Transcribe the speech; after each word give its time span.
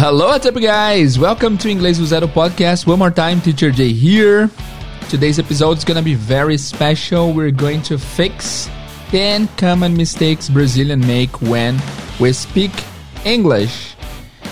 Hello, 0.00 0.28
what's 0.28 0.46
up, 0.46 0.54
guys? 0.54 1.18
Welcome 1.18 1.58
to 1.58 1.68
Inglês 1.68 1.98
do 1.98 2.06
Zero 2.06 2.26
podcast. 2.26 2.86
One 2.86 3.00
more 3.00 3.10
time, 3.10 3.38
Teacher 3.42 3.70
Jay 3.70 3.92
here. 3.92 4.48
Today's 5.10 5.38
episode 5.38 5.76
is 5.76 5.84
gonna 5.84 6.00
be 6.00 6.14
very 6.14 6.56
special. 6.56 7.34
We're 7.34 7.50
going 7.50 7.82
to 7.82 7.98
fix 7.98 8.70
10 9.10 9.46
common 9.58 9.94
mistakes 9.94 10.48
Brazilians 10.48 11.06
make 11.06 11.42
when 11.42 11.78
we 12.18 12.32
speak 12.32 12.70
English. 13.26 13.94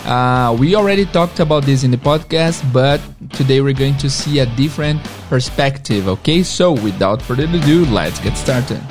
Uh, 0.04 0.54
we 0.60 0.74
already 0.74 1.06
talked 1.06 1.40
about 1.40 1.64
this 1.64 1.82
in 1.82 1.90
the 1.90 1.96
podcast, 1.96 2.60
but 2.70 3.00
today 3.32 3.62
we're 3.62 3.72
going 3.72 3.96
to 3.96 4.10
see 4.10 4.40
a 4.40 4.46
different 4.54 5.02
perspective, 5.30 6.08
okay? 6.08 6.42
So, 6.42 6.72
without 6.72 7.22
further 7.22 7.44
ado, 7.44 7.86
let's 7.86 8.20
get 8.20 8.36
started. 8.36 8.82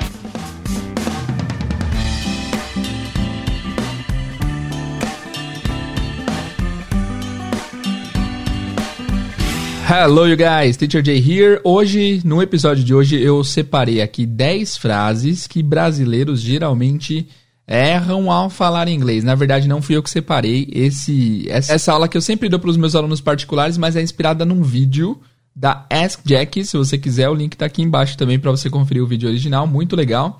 Hello, 9.90 10.28
you 10.28 10.36
guys! 10.36 10.76
Teacher 10.76 11.02
Jay 11.02 11.16
here. 11.16 11.62
Hoje, 11.64 12.20
no 12.22 12.42
episódio 12.42 12.84
de 12.84 12.92
hoje, 12.92 13.18
eu 13.18 13.42
separei 13.42 14.02
aqui 14.02 14.26
10 14.26 14.76
frases 14.76 15.46
que 15.46 15.62
brasileiros 15.62 16.42
geralmente 16.42 17.26
erram 17.66 18.30
ao 18.30 18.50
falar 18.50 18.86
inglês. 18.86 19.24
Na 19.24 19.34
verdade, 19.34 19.66
não 19.66 19.80
fui 19.80 19.96
eu 19.96 20.02
que 20.02 20.10
separei 20.10 20.68
esse 20.70 21.46
essa, 21.48 21.90
aula 21.90 22.06
que 22.06 22.18
eu 22.18 22.20
sempre 22.20 22.50
dou 22.50 22.60
para 22.60 22.68
os 22.68 22.76
meus 22.76 22.94
alunos 22.94 23.22
particulares, 23.22 23.78
mas 23.78 23.96
é 23.96 24.02
inspirada 24.02 24.44
num 24.44 24.62
vídeo 24.62 25.18
da 25.56 25.86
Ask 25.88 26.20
Jack. 26.22 26.66
Se 26.66 26.76
você 26.76 26.98
quiser, 26.98 27.30
o 27.30 27.34
link 27.34 27.54
está 27.54 27.64
aqui 27.64 27.80
embaixo 27.80 28.14
também 28.14 28.38
para 28.38 28.50
você 28.50 28.68
conferir 28.68 29.02
o 29.02 29.06
vídeo 29.06 29.26
original, 29.26 29.66
muito 29.66 29.96
legal. 29.96 30.38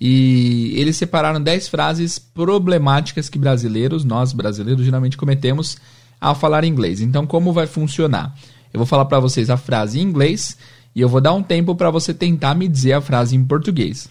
E 0.00 0.72
eles 0.74 0.96
separaram 0.96 1.40
10 1.40 1.68
frases 1.68 2.18
problemáticas 2.18 3.28
que 3.28 3.38
brasileiros, 3.38 4.04
nós 4.04 4.32
brasileiros, 4.32 4.84
geralmente 4.84 5.16
cometemos 5.16 5.78
ao 6.20 6.34
falar 6.34 6.64
inglês. 6.64 7.00
Então, 7.00 7.24
como 7.28 7.52
vai 7.52 7.68
funcionar? 7.68 8.34
Eu 8.72 8.78
vou 8.78 8.86
falar 8.86 9.04
para 9.06 9.20
vocês 9.20 9.50
a 9.50 9.56
frase 9.56 9.98
em 9.98 10.02
inglês 10.02 10.56
e 10.94 11.00
eu 11.00 11.08
vou 11.08 11.20
dar 11.20 11.32
um 11.32 11.42
tempo 11.42 11.74
para 11.74 11.90
você 11.90 12.12
tentar 12.12 12.54
me 12.54 12.68
dizer 12.68 12.92
a 12.92 13.00
frase 13.00 13.36
em 13.36 13.44
português. 13.44 14.08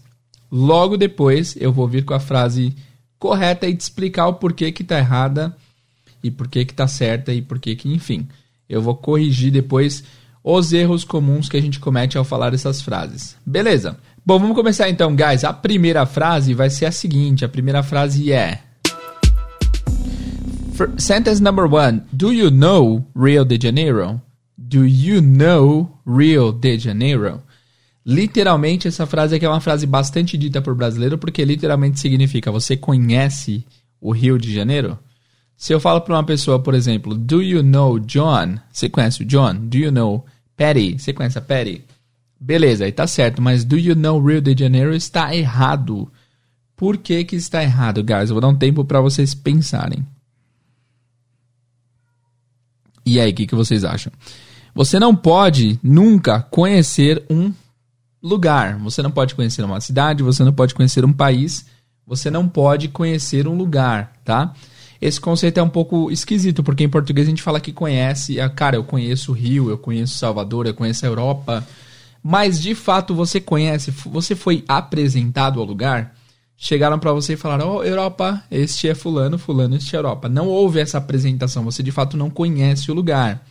Logo 0.52 0.98
depois, 0.98 1.56
eu 1.60 1.72
vou 1.72 1.88
vir 1.88 2.06
com 2.06 2.14
a 2.14 2.20
frase 2.20 2.76
correta 3.20 3.68
e 3.68 3.76
te 3.76 3.82
explicar 3.82 4.28
o 4.28 4.36
porquê 4.36 4.72
que 4.72 4.84
está 4.84 4.98
errada 4.98 5.56
e 6.24 6.32
porquê 6.32 6.64
que 6.66 6.74
está 6.74 6.88
certa 6.88 7.34
e 7.34 7.42
porquê 7.42 7.76
que, 7.76 7.92
enfim. 7.92 8.28
Eu 8.70 8.82
vou 8.82 8.96
corrigir 8.96 9.52
depois 9.52 10.04
os 10.44 10.72
erros 10.72 11.04
comuns 11.04 11.50
que 11.50 11.58
a 11.58 11.62
gente 11.62 11.80
comete 11.80 12.18
ao 12.18 12.24
falar 12.24 12.54
essas 12.54 12.82
frases. 12.82 13.36
Beleza? 13.46 13.98
Bom, 14.26 14.40
vamos 14.40 14.56
começar 14.56 14.90
então, 14.90 15.16
guys. 15.16 15.44
A 15.44 15.54
primeira 15.54 16.06
frase 16.06 16.54
vai 16.54 16.70
ser 16.70 16.86
a 16.86 16.92
seguinte: 16.92 17.46
a 17.46 17.50
primeira 17.50 17.84
frase 17.84 18.32
é. 18.32 18.62
Sentence 20.98 21.42
number 21.42 21.66
one: 21.74 22.02
Do 22.14 22.32
you 22.32 22.52
know 22.52 23.06
Rio 23.16 23.44
de 23.44 23.60
Janeiro? 23.62 24.22
Do 24.70 24.86
you 24.86 25.22
know 25.22 25.98
Rio 26.06 26.52
de 26.52 26.78
Janeiro? 26.78 27.42
Literalmente, 28.06 28.90
essa 28.90 29.06
frase 29.06 29.34
aqui 29.34 29.46
é 29.46 29.50
uma 29.50 29.62
frase 29.62 29.88
bastante 29.88 30.38
dita 30.38 30.62
por 30.62 30.76
brasileiro, 30.76 31.18
porque 31.18 31.46
literalmente 31.46 32.02
significa 32.02 32.52
você 32.52 32.76
conhece 32.76 33.66
o 34.02 34.12
Rio 34.12 34.38
de 34.38 34.54
Janeiro? 34.54 35.00
Se 35.56 35.74
eu 35.74 35.80
falo 35.80 36.02
para 36.02 36.16
uma 36.16 36.24
pessoa, 36.26 36.62
por 36.62 36.74
exemplo, 36.74 37.16
Do 37.16 37.42
you 37.42 37.64
know 37.64 37.98
John? 37.98 38.58
Você 38.70 38.90
conhece 38.90 39.24
o 39.24 39.26
John? 39.26 39.56
Do 39.56 39.78
you 39.78 39.90
know 39.90 40.26
Patty? 40.58 41.00
Você 41.00 41.14
conhece 41.14 41.38
a 41.38 41.42
Patty? 41.42 41.86
Beleza, 42.38 42.84
aí 42.84 42.92
tá 42.92 43.08
certo, 43.08 43.42
mas 43.42 43.64
Do 43.64 43.78
you 43.78 43.96
know 43.96 44.22
Rio 44.22 44.42
de 44.42 44.54
Janeiro 44.58 44.94
está 44.94 45.34
errado. 45.34 46.12
Por 46.76 46.98
que 46.98 47.24
que 47.24 47.38
está 47.38 47.64
errado, 47.64 48.04
guys? 48.04 48.30
Eu 48.30 48.36
vou 48.36 48.42
dar 48.42 48.50
um 48.50 48.58
tempo 48.58 48.84
para 48.84 49.00
vocês 49.00 49.34
pensarem. 49.34 50.06
E 53.06 53.18
aí, 53.18 53.32
o 53.32 53.34
que, 53.34 53.48
que 53.48 53.56
vocês 53.56 53.86
acham? 53.86 54.12
Você 54.78 55.00
não 55.00 55.16
pode 55.16 55.80
nunca 55.82 56.40
conhecer 56.40 57.24
um 57.32 57.52
lugar. 58.22 58.78
Você 58.78 59.02
não 59.02 59.10
pode 59.10 59.34
conhecer 59.34 59.64
uma 59.64 59.82
cidade, 59.82 60.22
você 60.22 60.44
não 60.44 60.54
pode 60.54 60.76
conhecer 60.76 61.04
um 61.04 61.12
país, 61.12 61.66
você 62.06 62.30
não 62.30 62.48
pode 62.48 62.88
conhecer 62.90 63.48
um 63.48 63.56
lugar, 63.56 64.14
tá? 64.24 64.54
Esse 65.02 65.20
conceito 65.20 65.60
é 65.60 65.64
um 65.64 65.70
pouco 65.70 66.12
esquisito, 66.12 66.64
porque 66.64 66.84
em 66.84 66.90
português 66.90 67.26
a 67.26 67.30
gente 67.32 67.42
fala 67.42 67.60
que 67.60 67.74
conhece, 67.74 68.40
ah, 68.40 68.48
cara, 68.50 68.76
eu 68.76 68.84
conheço 68.84 69.32
o 69.32 69.34
Rio, 69.34 69.72
eu 69.72 69.80
conheço 69.80 70.20
Salvador, 70.20 70.68
eu 70.68 70.76
conheço 70.76 71.04
a 71.04 71.10
Europa, 71.10 71.68
mas 72.22 72.62
de 72.62 72.76
fato 72.76 73.16
você 73.16 73.42
conhece, 73.42 73.90
você 73.90 74.36
foi 74.36 74.64
apresentado 74.68 75.60
ao 75.60 75.66
lugar, 75.66 76.14
chegaram 76.56 77.00
para 77.00 77.14
você 77.14 77.34
e 77.34 77.38
falaram: 77.38 77.78
"Oh, 77.78 77.84
Europa, 77.84 78.44
este 78.52 78.88
é 78.88 78.94
fulano, 78.94 79.40
fulano, 79.40 79.76
este 79.76 79.96
é 79.96 79.98
Europa". 79.98 80.30
Não 80.30 80.48
houve 80.48 80.80
essa 80.80 81.00
apresentação, 81.00 81.64
você 81.64 81.82
de 81.82 81.92
fato 81.92 82.16
não 82.16 82.30
conhece 82.30 82.92
o 82.92 82.94
lugar. 82.94 83.44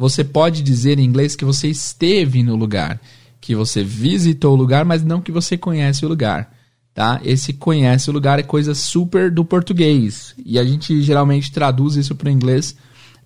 Você 0.00 0.24
pode 0.24 0.62
dizer 0.62 0.98
em 0.98 1.04
inglês 1.04 1.36
que 1.36 1.44
você 1.44 1.68
esteve 1.68 2.42
no 2.42 2.56
lugar, 2.56 2.98
que 3.38 3.54
você 3.54 3.84
visitou 3.84 4.54
o 4.54 4.56
lugar, 4.56 4.82
mas 4.82 5.04
não 5.04 5.20
que 5.20 5.30
você 5.30 5.58
conhece 5.58 6.06
o 6.06 6.08
lugar, 6.08 6.50
tá? 6.94 7.20
Esse 7.22 7.52
conhece 7.52 8.08
o 8.08 8.12
lugar 8.14 8.38
é 8.38 8.42
coisa 8.42 8.74
super 8.74 9.30
do 9.30 9.44
português 9.44 10.34
e 10.42 10.58
a 10.58 10.64
gente 10.64 11.02
geralmente 11.02 11.52
traduz 11.52 11.96
isso 11.96 12.14
para 12.14 12.28
o 12.28 12.32
inglês 12.32 12.74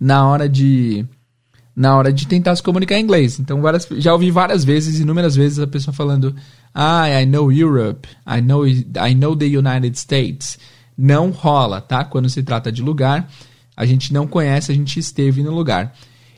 na 0.01 0.27
hora 0.27 0.49
de 0.49 1.07
na 1.77 1.97
hora 1.97 2.13
de 2.13 2.27
tentar 2.27 2.57
se 2.57 2.63
comunicar 2.63 2.99
em 2.99 3.05
inglês. 3.05 3.39
Então, 3.39 3.63
várias, 3.63 3.87
já 3.99 4.13
ouvi 4.13 4.33
várias 4.33 4.65
vezes, 4.65 4.99
inúmeras 4.99 5.37
vezes, 5.37 5.61
a 5.61 5.69
pessoa 5.69 5.95
falando: 5.95 6.35
Ah, 6.75 7.09
I 7.09 7.25
know 7.25 7.53
Europe, 7.53 8.09
I 8.27 8.41
know, 8.41 8.67
I 8.67 9.15
know 9.15 9.37
the 9.37 9.47
United 9.47 9.97
States. 9.97 10.59
Não 10.99 11.31
rola, 11.31 11.81
tá? 11.81 12.05
Quando 12.05 12.29
se 12.29 12.43
trata 12.43 12.73
de 12.73 12.83
lugar, 12.83 13.31
a 13.77 13.87
gente 13.87 14.13
não 14.13 14.27
conhece, 14.27 14.73
a 14.73 14.75
gente 14.75 14.99
esteve 14.99 15.41
no 15.41 15.53
lugar. 15.53 15.95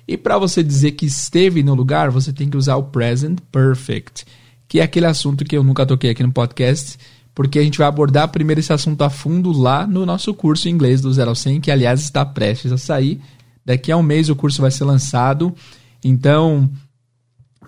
E 0.09 0.17
para 0.17 0.39
você 0.39 0.62
dizer 0.62 0.93
que 0.93 1.06
esteve 1.06 1.62
no 1.62 1.75
lugar, 1.75 2.11
você 2.11 2.33
tem 2.33 2.49
que 2.49 2.56
usar 2.56 2.77
o 2.77 2.84
present 2.84 3.39
perfect, 3.50 4.25
que 4.69 4.81
é 4.81 4.83
aquele 4.83 5.06
assunto 5.06 5.44
que 5.44 5.56
eu 5.56 5.65
nunca 5.65 5.84
toquei 5.84 6.11
aqui 6.11 6.22
no 6.22 6.33
podcast, 6.33 6.97
porque 7.34 7.59
a 7.59 7.62
gente 7.62 7.78
vai 7.78 7.87
abordar 7.87 8.28
primeiro 8.28 8.61
esse 8.61 8.72
assunto 8.72 9.03
a 9.03 9.11
fundo 9.11 9.53
lá 9.53 9.87
no 9.87 10.06
nosso 10.06 10.33
curso 10.33 10.69
em 10.69 10.72
inglês 10.72 11.00
do 11.00 11.12
0 11.12 11.31
ao 11.31 11.34
100, 11.34 11.61
que 11.61 11.71
aliás 11.71 12.00
está 12.00 12.25
prestes 12.25 12.72
a 12.72 12.78
sair. 12.78 13.21
Daqui 13.65 13.91
a 13.91 13.97
um 13.97 14.03
mês 14.03 14.28
o 14.28 14.37
curso 14.37 14.62
vai 14.62 14.71
ser 14.71 14.84
lançado. 14.84 15.55
Então, 16.03 16.71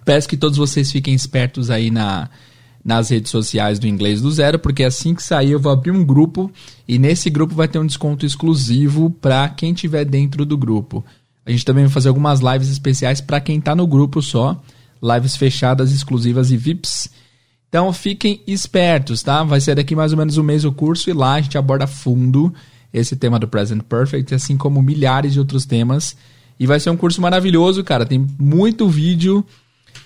peço 0.05 0.28
que 0.28 0.37
todos 0.37 0.56
vocês 0.56 0.91
fiquem 0.93 1.12
espertos 1.12 1.70
aí 1.70 1.91
na, 1.91 2.31
nas 2.84 3.10
redes 3.10 3.31
sociais 3.31 3.78
do 3.78 3.87
Inglês 3.87 4.22
do 4.22 4.31
Zero, 4.31 4.59
porque 4.59 4.84
assim 4.84 5.15
que 5.15 5.22
sair 5.22 5.50
eu 5.50 5.60
vou 5.60 5.72
abrir 5.72 5.91
um 5.91 6.05
grupo 6.05 6.50
e 6.87 6.99
nesse 6.99 7.28
grupo 7.28 7.55
vai 7.55 7.69
ter 7.69 7.78
um 7.78 7.87
desconto 7.87 8.25
exclusivo 8.25 9.10
para 9.10 9.49
quem 9.50 9.72
estiver 9.72 10.05
dentro 10.05 10.47
do 10.47 10.56
grupo. 10.56 11.05
A 11.48 11.50
gente 11.50 11.64
também 11.64 11.84
vai 11.84 11.91
fazer 11.91 12.10
algumas 12.10 12.41
lives 12.41 12.69
especiais 12.69 13.22
para 13.22 13.41
quem 13.41 13.59
está 13.59 13.75
no 13.75 13.86
grupo 13.86 14.20
só, 14.20 14.60
lives 15.03 15.34
fechadas, 15.34 15.91
exclusivas 15.92 16.50
e 16.50 16.59
VIPs. 16.59 17.09
Então 17.70 17.91
fiquem 17.91 18.42
espertos, 18.47 19.22
tá? 19.22 19.42
Vai 19.44 19.58
ser 19.58 19.75
daqui 19.75 19.97
mais 19.97 20.12
ou 20.12 20.19
menos 20.19 20.37
um 20.37 20.42
mês 20.42 20.66
o 20.66 20.72
curso 20.72 21.08
e 21.08 21.14
lá 21.14 21.34
a 21.34 21.41
gente 21.41 21.56
aborda 21.56 21.87
fundo 21.87 22.53
esse 22.92 23.16
tema 23.16 23.38
do 23.38 23.48
Present 23.48 23.82
Perfect, 23.82 24.34
assim 24.34 24.58
como 24.58 24.82
milhares 24.82 25.32
de 25.32 25.38
outros 25.38 25.64
temas. 25.64 26.14
E 26.60 26.66
vai 26.66 26.78
ser 26.78 26.91
um 26.91 26.98
curso 26.98 27.19
maravilhoso, 27.22 27.82
cara. 27.82 28.04
Tem 28.04 28.26
muito 28.38 28.87
vídeo, 28.87 29.42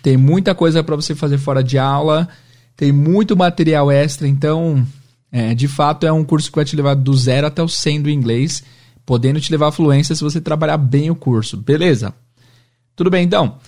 tem 0.01 0.17
muita 0.17 0.55
coisa 0.55 0.85
para 0.85 0.95
você 0.95 1.13
fazer 1.13 1.39
fora 1.39 1.63
de 1.65 1.77
aula, 1.77 2.29
tem 2.77 2.93
muito 2.93 3.37
material 3.37 3.91
extra. 3.91 4.29
Então, 4.29 4.87
é, 5.33 5.57
de 5.57 5.67
fato, 5.67 6.07
é 6.07 6.13
um 6.13 6.23
curso 6.23 6.51
que 6.51 6.57
vai 6.57 6.65
te 6.65 6.77
levar 6.77 6.95
do 6.95 7.17
zero 7.17 7.49
até 7.49 7.61
o 7.61 7.69
100 7.69 8.03
do 8.03 8.11
inglês 8.11 8.63
podendo 9.05 9.41
te 9.41 9.51
levar 9.51 9.69
à 9.69 9.73
fluência 9.73 10.15
se 10.15 10.23
você 10.23 10.41
trabalhar 10.41 10.77
bem 10.77 11.11
o 11.11 11.15
curso, 11.15 11.57
beleza? 11.57 12.15
Tudo 12.95 13.11
bem, 13.11 13.25
então? 13.25 13.59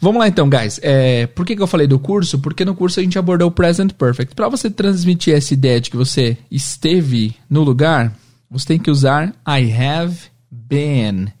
Vamos 0.00 0.18
lá 0.18 0.28
então, 0.28 0.48
guys. 0.48 0.78
É, 0.82 1.26
por 1.28 1.46
que, 1.46 1.56
que 1.56 1.62
eu 1.62 1.66
falei 1.66 1.86
do 1.86 1.98
curso? 1.98 2.38
Porque 2.38 2.64
no 2.64 2.74
curso 2.74 3.00
a 3.00 3.02
gente 3.02 3.18
abordou 3.18 3.48
o 3.48 3.52
Present 3.52 3.92
Perfect. 3.92 4.34
Para 4.34 4.48
você 4.48 4.70
transmitir 4.70 5.34
essa 5.34 5.54
ideia 5.54 5.80
de 5.80 5.90
que 5.90 5.96
você 5.96 6.36
esteve 6.50 7.34
no 7.48 7.62
lugar, 7.62 8.14
você 8.50 8.66
tem 8.66 8.78
que 8.78 8.90
usar 8.90 9.34
I 9.48 9.72
have 9.72 10.16
been 10.50 11.32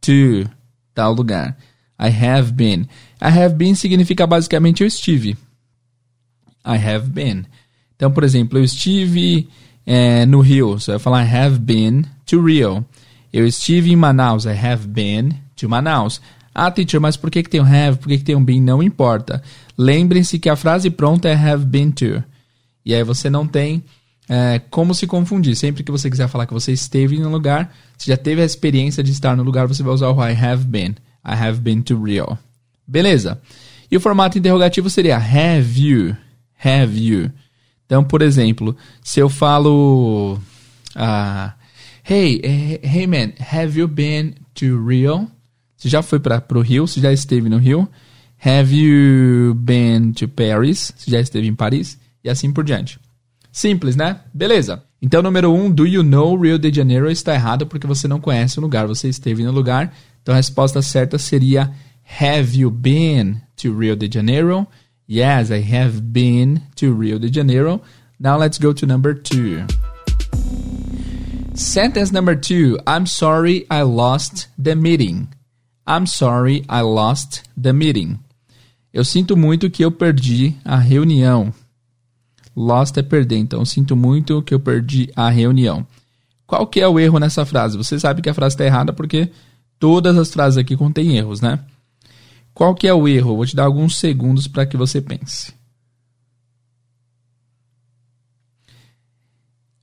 to 0.00 0.48
tal 0.94 1.12
lugar. 1.12 1.56
I 1.98 2.08
have 2.08 2.52
been. 2.52 2.86
I 3.20 3.28
have 3.28 3.54
been 3.54 3.74
significa 3.74 4.26
basicamente 4.26 4.82
eu 4.82 4.86
estive. 4.86 5.36
I 6.64 6.76
have 6.76 7.08
been. 7.08 7.44
Então, 7.94 8.10
por 8.10 8.24
exemplo, 8.24 8.58
eu 8.58 8.64
estive 8.64 9.48
é, 9.86 10.26
no 10.26 10.40
Rio. 10.40 10.78
Você 10.78 10.92
vai 10.92 11.00
falar 11.00 11.24
I 11.24 11.36
have 11.36 11.58
been 11.58 12.04
to 12.26 12.44
Rio. 12.44 12.84
Eu 13.32 13.46
estive 13.46 13.90
em 13.92 13.96
Manaus. 13.96 14.44
I 14.44 14.50
have 14.50 14.86
been 14.86 15.30
to 15.56 15.68
Manaus. 15.68 16.20
Ah, 16.54 16.70
teacher, 16.70 17.00
mas 17.00 17.16
por 17.16 17.30
que, 17.30 17.42
que 17.42 17.50
tem 17.50 17.60
um 17.60 17.64
have? 17.64 17.98
Por 17.98 18.08
que, 18.08 18.18
que 18.18 18.24
tem 18.24 18.34
um 18.34 18.44
been? 18.44 18.60
Não 18.60 18.82
importa. 18.82 19.42
Lembrem-se 19.78 20.38
que 20.38 20.48
a 20.48 20.56
frase 20.56 20.90
pronta 20.90 21.28
é 21.28 21.34
have 21.34 21.64
been 21.64 21.90
to. 21.90 22.22
E 22.84 22.94
aí 22.94 23.04
você 23.04 23.30
não 23.30 23.46
tem 23.46 23.84
é, 24.28 24.60
como 24.70 24.94
se 24.94 25.06
confundir. 25.06 25.56
Sempre 25.56 25.82
que 25.82 25.92
você 25.92 26.10
quiser 26.10 26.28
falar 26.28 26.46
que 26.46 26.52
você 26.52 26.72
esteve 26.72 27.18
no 27.18 27.28
lugar, 27.28 27.72
você 27.96 28.10
já 28.10 28.16
teve 28.16 28.42
a 28.42 28.44
experiência 28.44 29.02
de 29.02 29.12
estar 29.12 29.36
no 29.36 29.42
lugar, 29.42 29.66
você 29.66 29.82
vai 29.82 29.94
usar 29.94 30.08
o 30.08 30.28
I 30.28 30.32
have 30.32 30.64
been. 30.64 30.96
I 31.24 31.34
have 31.34 31.60
been 31.60 31.82
to 31.82 32.02
Rio. 32.02 32.38
Beleza. 32.86 33.40
E 33.90 33.96
o 33.96 34.00
formato 34.00 34.38
interrogativo 34.38 34.88
seria 34.88 35.16
have 35.16 35.80
you? 35.80 36.16
Have 36.64 36.98
you? 36.98 37.30
Então, 37.90 38.04
por 38.04 38.22
exemplo, 38.22 38.76
se 39.02 39.18
eu 39.18 39.28
falo. 39.28 40.38
Ah, 40.94 41.54
Hey, 42.08 42.40
eh, 42.42 42.80
hey 42.82 43.06
man, 43.06 43.32
have 43.38 43.76
you 43.76 43.88
been 43.88 44.34
to 44.54 44.84
Rio? 44.86 45.28
Você 45.76 45.88
já 45.88 46.00
foi 46.00 46.20
para 46.20 46.42
o 46.54 46.60
Rio? 46.60 46.86
Você 46.86 47.00
já 47.00 47.12
esteve 47.12 47.48
no 47.48 47.58
Rio? 47.58 47.88
Have 48.44 48.72
you 48.72 49.54
been 49.54 50.12
to 50.12 50.28
Paris? 50.28 50.92
Você 50.96 51.10
já 51.10 51.20
esteve 51.20 51.48
em 51.48 51.54
Paris? 51.54 51.98
E 52.22 52.30
assim 52.30 52.52
por 52.52 52.64
diante. 52.64 52.98
Simples, 53.50 53.96
né? 53.96 54.20
Beleza. 54.32 54.82
Então, 55.02 55.20
número 55.20 55.52
1, 55.52 55.64
um, 55.64 55.70
do 55.70 55.84
you 55.84 56.04
know 56.04 56.40
Rio 56.40 56.58
de 56.58 56.72
Janeiro 56.72 57.10
está 57.10 57.34
errado 57.34 57.66
porque 57.66 57.86
você 57.88 58.06
não 58.06 58.20
conhece 58.20 58.58
o 58.58 58.62
lugar, 58.62 58.86
você 58.86 59.08
esteve 59.08 59.42
no 59.42 59.52
lugar. 59.52 59.92
Então, 60.22 60.32
a 60.32 60.36
resposta 60.36 60.80
certa 60.80 61.18
seria 61.18 61.72
Have 62.20 62.56
you 62.56 62.70
been 62.70 63.40
to 63.56 63.76
Rio 63.76 63.96
de 63.96 64.08
Janeiro? 64.12 64.66
Yes, 65.12 65.50
I 65.50 65.60
have 65.62 66.12
been 66.12 66.62
to 66.76 66.94
Rio 66.94 67.18
de 67.18 67.28
Janeiro. 67.28 67.82
Now 68.20 68.38
let's 68.38 68.58
go 68.58 68.72
to 68.72 68.86
number 68.86 69.12
2. 69.12 69.66
Sentence 71.52 72.12
number 72.12 72.36
2. 72.36 72.78
I'm 72.86 73.06
sorry 73.06 73.66
I 73.68 73.82
lost 73.82 74.46
the 74.56 74.76
meeting. 74.76 75.26
I'm 75.84 76.06
sorry 76.06 76.64
I 76.68 76.82
lost 76.82 77.42
the 77.60 77.72
meeting. 77.72 78.20
Eu 78.92 79.04
sinto 79.04 79.36
muito 79.36 79.68
que 79.68 79.84
eu 79.84 79.90
perdi 79.90 80.54
a 80.64 80.76
reunião. 80.76 81.52
Lost 82.54 82.96
é 82.96 83.02
perder, 83.02 83.38
então 83.38 83.64
sinto 83.64 83.96
muito 83.96 84.40
que 84.42 84.54
eu 84.54 84.60
perdi 84.60 85.10
a 85.16 85.28
reunião. 85.28 85.84
Qual 86.46 86.68
que 86.68 86.80
é 86.80 86.86
o 86.86 87.00
erro 87.00 87.18
nessa 87.18 87.44
frase? 87.44 87.76
Você 87.76 87.98
sabe 87.98 88.22
que 88.22 88.30
a 88.30 88.34
frase 88.34 88.54
está 88.54 88.64
errada 88.64 88.92
porque 88.92 89.28
todas 89.76 90.16
as 90.16 90.32
frases 90.32 90.56
aqui 90.56 90.76
contêm 90.76 91.16
erros, 91.16 91.40
né? 91.40 91.58
Qual 92.60 92.74
que 92.74 92.86
é 92.86 92.92
o 92.92 93.08
erro? 93.08 93.36
vou 93.36 93.46
te 93.46 93.56
dar 93.56 93.64
alguns 93.64 93.96
segundos 93.96 94.46
para 94.46 94.66
que 94.66 94.76
você 94.76 95.00
pense. 95.00 95.54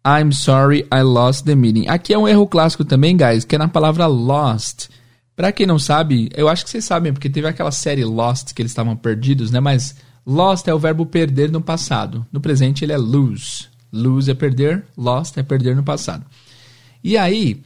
I'm 0.06 0.32
sorry 0.32 0.86
I 0.94 1.02
lost 1.02 1.44
the 1.44 1.56
meeting. 1.56 1.88
Aqui 1.88 2.14
é 2.14 2.18
um 2.20 2.28
erro 2.28 2.46
clássico 2.46 2.86
também, 2.86 3.18
guys, 3.18 3.44
que 3.44 3.56
é 3.56 3.58
na 3.58 3.68
palavra 3.68 4.06
lost. 4.06 4.90
Para 5.36 5.52
quem 5.52 5.66
não 5.66 5.80
sabe, 5.80 6.30
eu 6.36 6.48
acho 6.48 6.66
que 6.66 6.70
vocês 6.70 6.86
sabem, 6.86 7.12
porque 7.12 7.32
teve 7.32 7.48
aquela 7.48 7.72
série 7.72 8.06
Lost 8.06 8.54
que 8.54 8.62
eles 8.62 8.72
estavam 8.72 8.96
perdidos, 8.96 9.50
né? 9.50 9.60
Mas 9.60 9.96
Lost 10.24 10.68
é 10.68 10.74
o 10.74 10.78
verbo 10.78 11.04
perder 11.04 11.52
no 11.52 11.62
passado. 11.62 12.28
No 12.32 12.40
presente 12.40 12.86
ele 12.86 12.94
é 12.94 12.98
lose. 12.98 13.66
Lose 13.92 14.30
é 14.30 14.36
perder, 14.36 14.86
lost 14.96 15.36
é 15.36 15.42
perder 15.42 15.76
no 15.76 15.84
passado. 15.84 16.24
E 17.04 17.18
aí, 17.18 17.60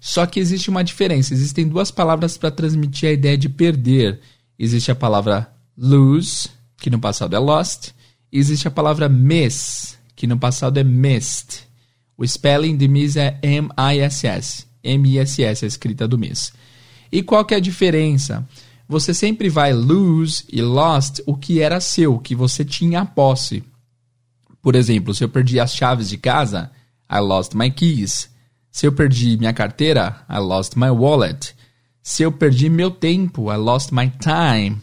só 0.00 0.24
que 0.26 0.40
existe 0.40 0.70
uma 0.70 0.84
diferença. 0.84 1.34
Existem 1.34 1.68
duas 1.68 1.90
palavras 1.90 2.38
para 2.38 2.50
transmitir 2.50 3.10
a 3.10 3.12
ideia 3.12 3.36
de 3.36 3.48
perder. 3.48 4.20
Existe 4.58 4.90
a 4.90 4.94
palavra 4.94 5.52
lose, 5.76 6.48
que 6.76 6.90
no 6.90 6.98
passado 6.98 7.34
é 7.34 7.38
lost, 7.38 7.90
e 8.32 8.38
existe 8.38 8.68
a 8.68 8.70
palavra 8.70 9.08
miss, 9.08 9.98
que 10.14 10.26
no 10.26 10.38
passado 10.38 10.78
é 10.78 10.84
missed. 10.84 11.66
O 12.16 12.26
spelling 12.26 12.76
de 12.76 12.86
miss 12.86 13.16
é 13.16 13.38
M-I-S-S. 13.42 14.66
M-I-S-S, 14.82 15.64
a 15.64 15.68
escrita 15.68 16.06
do 16.06 16.18
miss. 16.18 16.52
E 17.10 17.22
qual 17.22 17.44
que 17.44 17.54
é 17.54 17.56
a 17.56 17.60
diferença? 17.60 18.46
você 18.88 19.14
sempre 19.14 19.48
vai 19.48 19.72
lose 19.72 20.44
e 20.52 20.60
lost 20.60 21.20
o 21.26 21.36
que 21.36 21.60
era 21.60 21.80
seu, 21.80 22.18
que 22.18 22.34
você 22.34 22.64
tinha 22.64 23.00
a 23.00 23.06
posse. 23.06 23.64
Por 24.62 24.74
exemplo, 24.74 25.14
se 25.14 25.24
eu 25.24 25.28
perdi 25.28 25.58
as 25.58 25.74
chaves 25.74 26.08
de 26.08 26.16
casa, 26.18 26.70
I 27.10 27.18
lost 27.18 27.54
my 27.54 27.70
keys. 27.70 28.30
Se 28.70 28.86
eu 28.86 28.92
perdi 28.92 29.36
minha 29.36 29.52
carteira, 29.52 30.24
I 30.28 30.38
lost 30.38 30.76
my 30.76 30.90
wallet. 30.90 31.54
Se 32.04 32.22
eu 32.22 32.30
perdi 32.30 32.68
meu 32.68 32.92
tempo, 32.92 33.52
I 33.52 33.56
lost 33.56 33.90
my 33.90 34.12
time. 34.20 34.76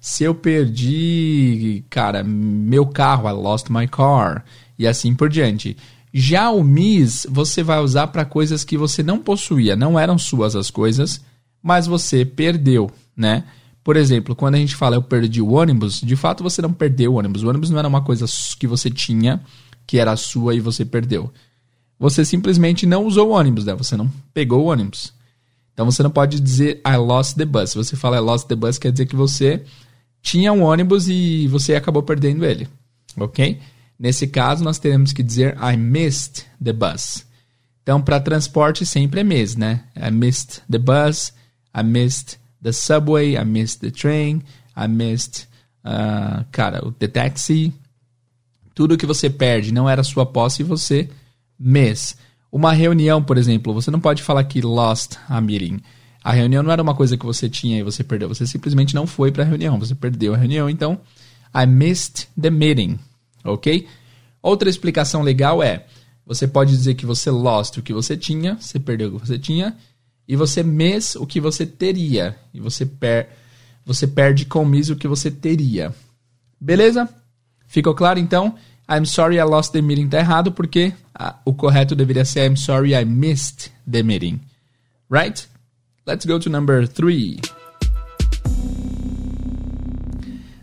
Se 0.00 0.24
eu 0.24 0.34
perdi, 0.34 1.84
cara, 1.90 2.24
meu 2.24 2.86
carro, 2.86 3.28
I 3.28 3.32
lost 3.32 3.68
my 3.68 3.86
car. 3.86 4.42
E 4.78 4.86
assim 4.86 5.14
por 5.14 5.28
diante. 5.28 5.76
Já 6.14 6.50
o 6.50 6.64
miss 6.64 7.26
você 7.28 7.62
vai 7.62 7.80
usar 7.80 8.06
para 8.06 8.24
coisas 8.24 8.64
que 8.64 8.78
você 8.78 9.02
não 9.02 9.18
possuía, 9.18 9.76
não 9.76 9.98
eram 9.98 10.16
suas 10.16 10.56
as 10.56 10.70
coisas, 10.70 11.20
mas 11.60 11.86
você 11.86 12.24
perdeu 12.24 12.90
né? 13.16 13.44
Por 13.82 13.96
exemplo, 13.96 14.34
quando 14.34 14.54
a 14.54 14.58
gente 14.58 14.74
fala 14.74 14.96
eu 14.96 15.02
perdi 15.02 15.42
o 15.42 15.52
ônibus, 15.52 16.00
de 16.00 16.16
fato 16.16 16.42
você 16.42 16.62
não 16.62 16.72
perdeu 16.72 17.12
o 17.12 17.18
ônibus. 17.18 17.42
O 17.42 17.48
ônibus 17.48 17.70
não 17.70 17.78
era 17.78 17.88
uma 17.88 18.02
coisa 18.02 18.24
que 18.58 18.66
você 18.66 18.90
tinha, 18.90 19.40
que 19.86 19.98
era 19.98 20.16
sua 20.16 20.54
e 20.54 20.60
você 20.60 20.84
perdeu. 20.84 21.30
Você 21.98 22.24
simplesmente 22.24 22.86
não 22.86 23.04
usou 23.04 23.28
o 23.28 23.32
ônibus, 23.32 23.66
né? 23.66 23.74
Você 23.74 23.96
não 23.96 24.10
pegou 24.32 24.64
o 24.64 24.66
ônibus. 24.66 25.12
Então 25.74 25.84
você 25.84 26.02
não 26.02 26.10
pode 26.10 26.40
dizer 26.40 26.80
I 26.86 26.96
lost 26.96 27.36
the 27.36 27.44
bus. 27.44 27.70
Se 27.70 27.76
você 27.76 27.96
fala 27.96 28.16
I 28.16 28.20
lost 28.20 28.46
the 28.46 28.54
bus, 28.54 28.78
quer 28.78 28.92
dizer 28.92 29.06
que 29.06 29.16
você 29.16 29.62
tinha 30.22 30.52
um 30.52 30.62
ônibus 30.62 31.08
e 31.08 31.46
você 31.48 31.74
acabou 31.74 32.02
perdendo 32.02 32.44
ele. 32.44 32.66
Ok? 33.16 33.60
Nesse 33.98 34.26
caso, 34.26 34.64
nós 34.64 34.78
teremos 34.78 35.12
que 35.12 35.22
dizer 35.22 35.56
I 35.60 35.76
missed 35.76 36.46
the 36.62 36.72
bus. 36.72 37.26
Então, 37.82 38.00
para 38.00 38.18
transporte 38.18 38.86
sempre 38.86 39.20
é 39.20 39.24
miss, 39.24 39.56
né? 39.56 39.84
I 39.94 40.10
missed 40.10 40.62
the 40.70 40.78
bus, 40.78 41.32
I 41.76 41.82
missed 41.82 42.38
the 42.62 42.72
subway, 42.72 43.36
I 43.36 43.44
missed 43.44 43.80
the 43.80 43.90
train, 43.90 44.42
I 44.74 44.88
missed, 44.88 45.46
uh, 45.84 46.44
cara, 46.50 46.80
the 46.98 47.06
taxi. 47.06 47.72
Tudo 48.74 48.96
que 48.96 49.06
você 49.06 49.28
perde 49.28 49.72
não 49.72 49.88
era 49.88 50.02
sua 50.02 50.24
posse 50.24 50.62
e 50.62 50.64
você 50.64 51.10
miss. 51.58 52.16
Uma 52.54 52.72
reunião, 52.72 53.20
por 53.20 53.36
exemplo, 53.36 53.74
você 53.74 53.90
não 53.90 53.98
pode 53.98 54.22
falar 54.22 54.44
que 54.44 54.60
lost 54.60 55.16
a 55.28 55.40
meeting. 55.40 55.80
A 56.22 56.30
reunião 56.30 56.62
não 56.62 56.70
era 56.70 56.80
uma 56.80 56.94
coisa 56.94 57.16
que 57.16 57.26
você 57.26 57.48
tinha 57.48 57.80
e 57.80 57.82
você 57.82 58.04
perdeu. 58.04 58.28
Você 58.28 58.46
simplesmente 58.46 58.94
não 58.94 59.08
foi 59.08 59.32
para 59.32 59.42
a 59.42 59.46
reunião. 59.46 59.76
Você 59.80 59.92
perdeu 59.92 60.34
a 60.34 60.36
reunião. 60.36 60.70
Então, 60.70 61.00
I 61.52 61.66
missed 61.66 62.28
the 62.40 62.50
meeting. 62.50 62.96
Ok? 63.44 63.88
Outra 64.40 64.70
explicação 64.70 65.22
legal 65.22 65.64
é: 65.64 65.84
você 66.24 66.46
pode 66.46 66.70
dizer 66.70 66.94
que 66.94 67.04
você 67.04 67.28
lost 67.28 67.76
o 67.78 67.82
que 67.82 67.92
você 67.92 68.16
tinha, 68.16 68.56
você 68.60 68.78
perdeu 68.78 69.08
o 69.08 69.18
que 69.18 69.26
você 69.26 69.36
tinha, 69.36 69.76
e 70.28 70.36
você 70.36 70.62
miss 70.62 71.16
o 71.16 71.26
que 71.26 71.40
você 71.40 71.66
teria. 71.66 72.36
E 72.54 72.60
você, 72.60 72.86
per 72.86 73.30
você 73.84 74.06
perde 74.06 74.44
com 74.44 74.64
miss 74.64 74.90
o 74.90 74.96
que 74.96 75.08
você 75.08 75.28
teria. 75.28 75.92
Beleza? 76.60 77.08
Ficou 77.66 77.96
claro 77.96 78.20
então? 78.20 78.54
I'm 78.88 79.06
sorry 79.06 79.38
I 79.38 79.44
lost 79.44 79.72
the 79.72 79.80
meeting 79.80 80.08
tá 80.08 80.18
errado 80.18 80.52
porque 80.52 80.92
o 81.44 81.54
correto 81.54 81.94
deveria 81.94 82.24
ser 82.24 82.50
I'm 82.50 82.56
sorry 82.56 82.94
I 82.94 83.04
missed 83.04 83.70
the 83.90 84.02
meeting. 84.02 84.40
Right? 85.10 85.46
Let's 86.06 86.26
go 86.26 86.38
to 86.38 86.50
number 86.50 86.86
three. 86.86 87.40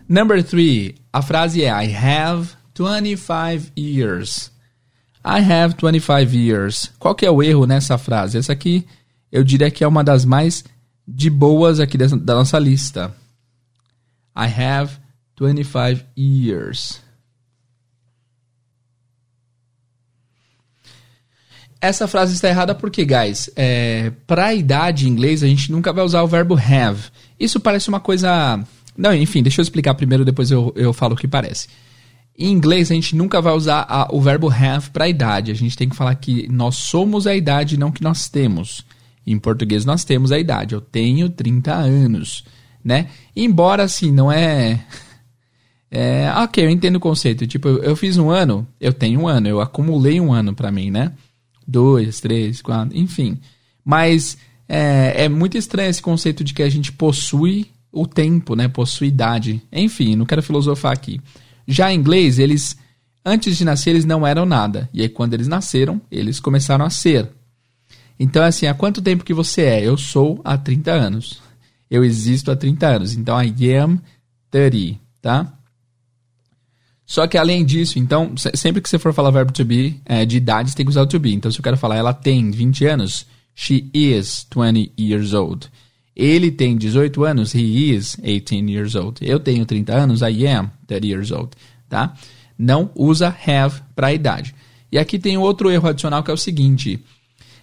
Number 0.08 0.42
three. 0.42 0.94
A 1.12 1.22
frase 1.22 1.64
é 1.64 1.70
I 1.70 1.92
have 1.94 2.56
25 2.74 3.72
years. 3.76 4.50
I 5.24 5.40
have 5.40 5.74
25 5.74 6.34
years. 6.34 6.92
Qual 6.98 7.14
que 7.14 7.26
é 7.26 7.30
o 7.30 7.42
erro 7.42 7.66
nessa 7.66 7.98
frase? 7.98 8.38
Essa 8.38 8.52
aqui 8.52 8.86
eu 9.30 9.42
diria 9.42 9.70
que 9.70 9.82
é 9.82 9.88
uma 9.88 10.04
das 10.04 10.24
mais 10.24 10.64
de 11.06 11.30
boas 11.30 11.80
aqui 11.80 11.96
dessa, 11.96 12.16
da 12.16 12.34
nossa 12.34 12.58
lista. 12.58 13.14
I 14.36 14.46
have 14.46 14.92
25 15.40 16.04
years. 16.16 17.00
Essa 21.82 22.06
frase 22.06 22.32
está 22.32 22.48
errada 22.48 22.76
porque, 22.76 23.04
guys, 23.04 23.50
é, 23.56 24.12
para 24.24 24.46
a 24.46 24.54
idade 24.54 25.08
em 25.08 25.10
inglês 25.10 25.42
a 25.42 25.48
gente 25.48 25.72
nunca 25.72 25.92
vai 25.92 26.04
usar 26.04 26.22
o 26.22 26.28
verbo 26.28 26.54
have. 26.54 27.10
Isso 27.40 27.58
parece 27.58 27.88
uma 27.88 27.98
coisa. 27.98 28.62
Não, 28.96 29.12
enfim, 29.12 29.42
deixa 29.42 29.60
eu 29.60 29.64
explicar 29.64 29.94
primeiro, 29.94 30.24
depois 30.24 30.52
eu, 30.52 30.72
eu 30.76 30.92
falo 30.92 31.14
o 31.14 31.16
que 31.16 31.26
parece. 31.26 31.66
Em 32.38 32.52
inglês 32.52 32.88
a 32.88 32.94
gente 32.94 33.16
nunca 33.16 33.42
vai 33.42 33.52
usar 33.52 33.84
a, 33.88 34.06
o 34.14 34.20
verbo 34.20 34.48
have 34.48 34.90
para 34.90 35.06
a 35.06 35.08
idade. 35.08 35.50
A 35.50 35.56
gente 35.56 35.76
tem 35.76 35.88
que 35.88 35.96
falar 35.96 36.14
que 36.14 36.46
nós 36.48 36.76
somos 36.76 37.26
a 37.26 37.34
idade, 37.34 37.76
não 37.76 37.90
que 37.90 38.00
nós 38.00 38.28
temos. 38.28 38.86
Em 39.26 39.36
português 39.36 39.84
nós 39.84 40.04
temos 40.04 40.30
a 40.30 40.38
idade. 40.38 40.76
Eu 40.76 40.80
tenho 40.80 41.28
30 41.30 41.74
anos, 41.74 42.44
né? 42.84 43.08
Embora 43.34 43.82
assim, 43.82 44.12
não 44.12 44.30
é 44.30 44.78
é, 45.90 46.32
ok, 46.36 46.64
eu 46.64 46.70
entendo 46.70 46.94
o 46.94 47.00
conceito. 47.00 47.44
Tipo, 47.44 47.66
eu, 47.66 47.82
eu, 47.82 47.96
fiz 47.96 48.18
um 48.18 48.30
ano, 48.30 48.64
eu 48.80 48.92
tenho 48.92 49.22
um 49.22 49.26
ano, 49.26 49.48
eu 49.48 49.60
acumulei 49.60 50.20
um 50.20 50.32
ano 50.32 50.54
para 50.54 50.70
mim, 50.70 50.88
né? 50.88 51.10
Dois, 51.72 52.20
três, 52.20 52.60
quatro, 52.60 52.96
enfim. 52.96 53.38
Mas 53.82 54.36
é, 54.68 55.24
é, 55.24 55.28
muito 55.28 55.56
estranho 55.56 55.88
esse 55.88 56.02
conceito 56.02 56.44
de 56.44 56.52
que 56.52 56.62
a 56.62 56.68
gente 56.68 56.92
possui 56.92 57.68
o 57.90 58.06
tempo, 58.06 58.54
né? 58.54 58.68
Possui 58.68 59.08
idade. 59.08 59.62
Enfim, 59.72 60.14
não 60.14 60.26
quero 60.26 60.42
filosofar 60.42 60.92
aqui. 60.92 61.18
Já 61.66 61.90
em 61.90 61.96
inglês, 61.96 62.38
eles, 62.38 62.76
antes 63.24 63.56
de 63.56 63.64
nascer, 63.64 63.90
eles 63.90 64.04
não 64.04 64.26
eram 64.26 64.44
nada. 64.44 64.88
E 64.92 65.00
aí, 65.00 65.08
quando 65.08 65.32
eles 65.32 65.48
nasceram, 65.48 65.98
eles 66.10 66.38
começaram 66.38 66.84
a 66.84 66.90
ser. 66.90 67.30
Então, 68.20 68.44
assim, 68.44 68.66
há 68.66 68.74
quanto 68.74 69.00
tempo 69.00 69.24
que 69.24 69.32
você 69.32 69.62
é? 69.62 69.82
Eu 69.82 69.96
sou 69.96 70.42
há 70.44 70.58
30 70.58 70.92
anos. 70.92 71.40
Eu 71.90 72.04
existo 72.04 72.50
há 72.50 72.56
30 72.56 72.86
anos. 72.86 73.16
Então, 73.16 73.42
I 73.42 73.74
am 73.76 73.98
30, 74.50 74.98
tá? 75.22 75.52
Só 77.12 77.26
que 77.26 77.36
além 77.36 77.62
disso, 77.62 77.98
então, 77.98 78.32
sempre 78.54 78.80
que 78.80 78.88
você 78.88 78.98
for 78.98 79.12
falar 79.12 79.30
verbo 79.30 79.52
to 79.52 79.66
be, 79.66 80.00
é, 80.06 80.24
de 80.24 80.38
idade, 80.38 80.70
você 80.70 80.76
tem 80.76 80.86
que 80.86 80.88
usar 80.88 81.02
o 81.02 81.06
to 81.06 81.20
be. 81.20 81.34
Então, 81.34 81.52
se 81.52 81.58
eu 81.58 81.62
quero 81.62 81.76
falar, 81.76 81.96
ela 81.96 82.14
tem 82.14 82.50
20 82.50 82.86
anos, 82.86 83.26
she 83.54 83.90
is 83.92 84.46
20 84.50 84.92
years 84.98 85.34
old. 85.34 85.70
Ele 86.16 86.50
tem 86.50 86.74
18 86.74 87.22
anos, 87.22 87.54
he 87.54 87.92
is 87.92 88.16
18 88.16 88.70
years 88.70 88.94
old. 88.94 89.18
Eu 89.20 89.38
tenho 89.38 89.66
30 89.66 89.92
anos, 89.92 90.22
I 90.22 90.46
am 90.46 90.70
30 90.86 91.06
years 91.06 91.30
old, 91.32 91.50
tá? 91.86 92.14
Não 92.56 92.90
usa 92.94 93.28
have 93.46 93.82
para 93.94 94.14
idade. 94.14 94.54
E 94.90 94.96
aqui 94.96 95.18
tem 95.18 95.36
outro 95.36 95.70
erro 95.70 95.90
adicional 95.90 96.22
que 96.22 96.30
é 96.30 96.34
o 96.34 96.38
seguinte: 96.38 96.98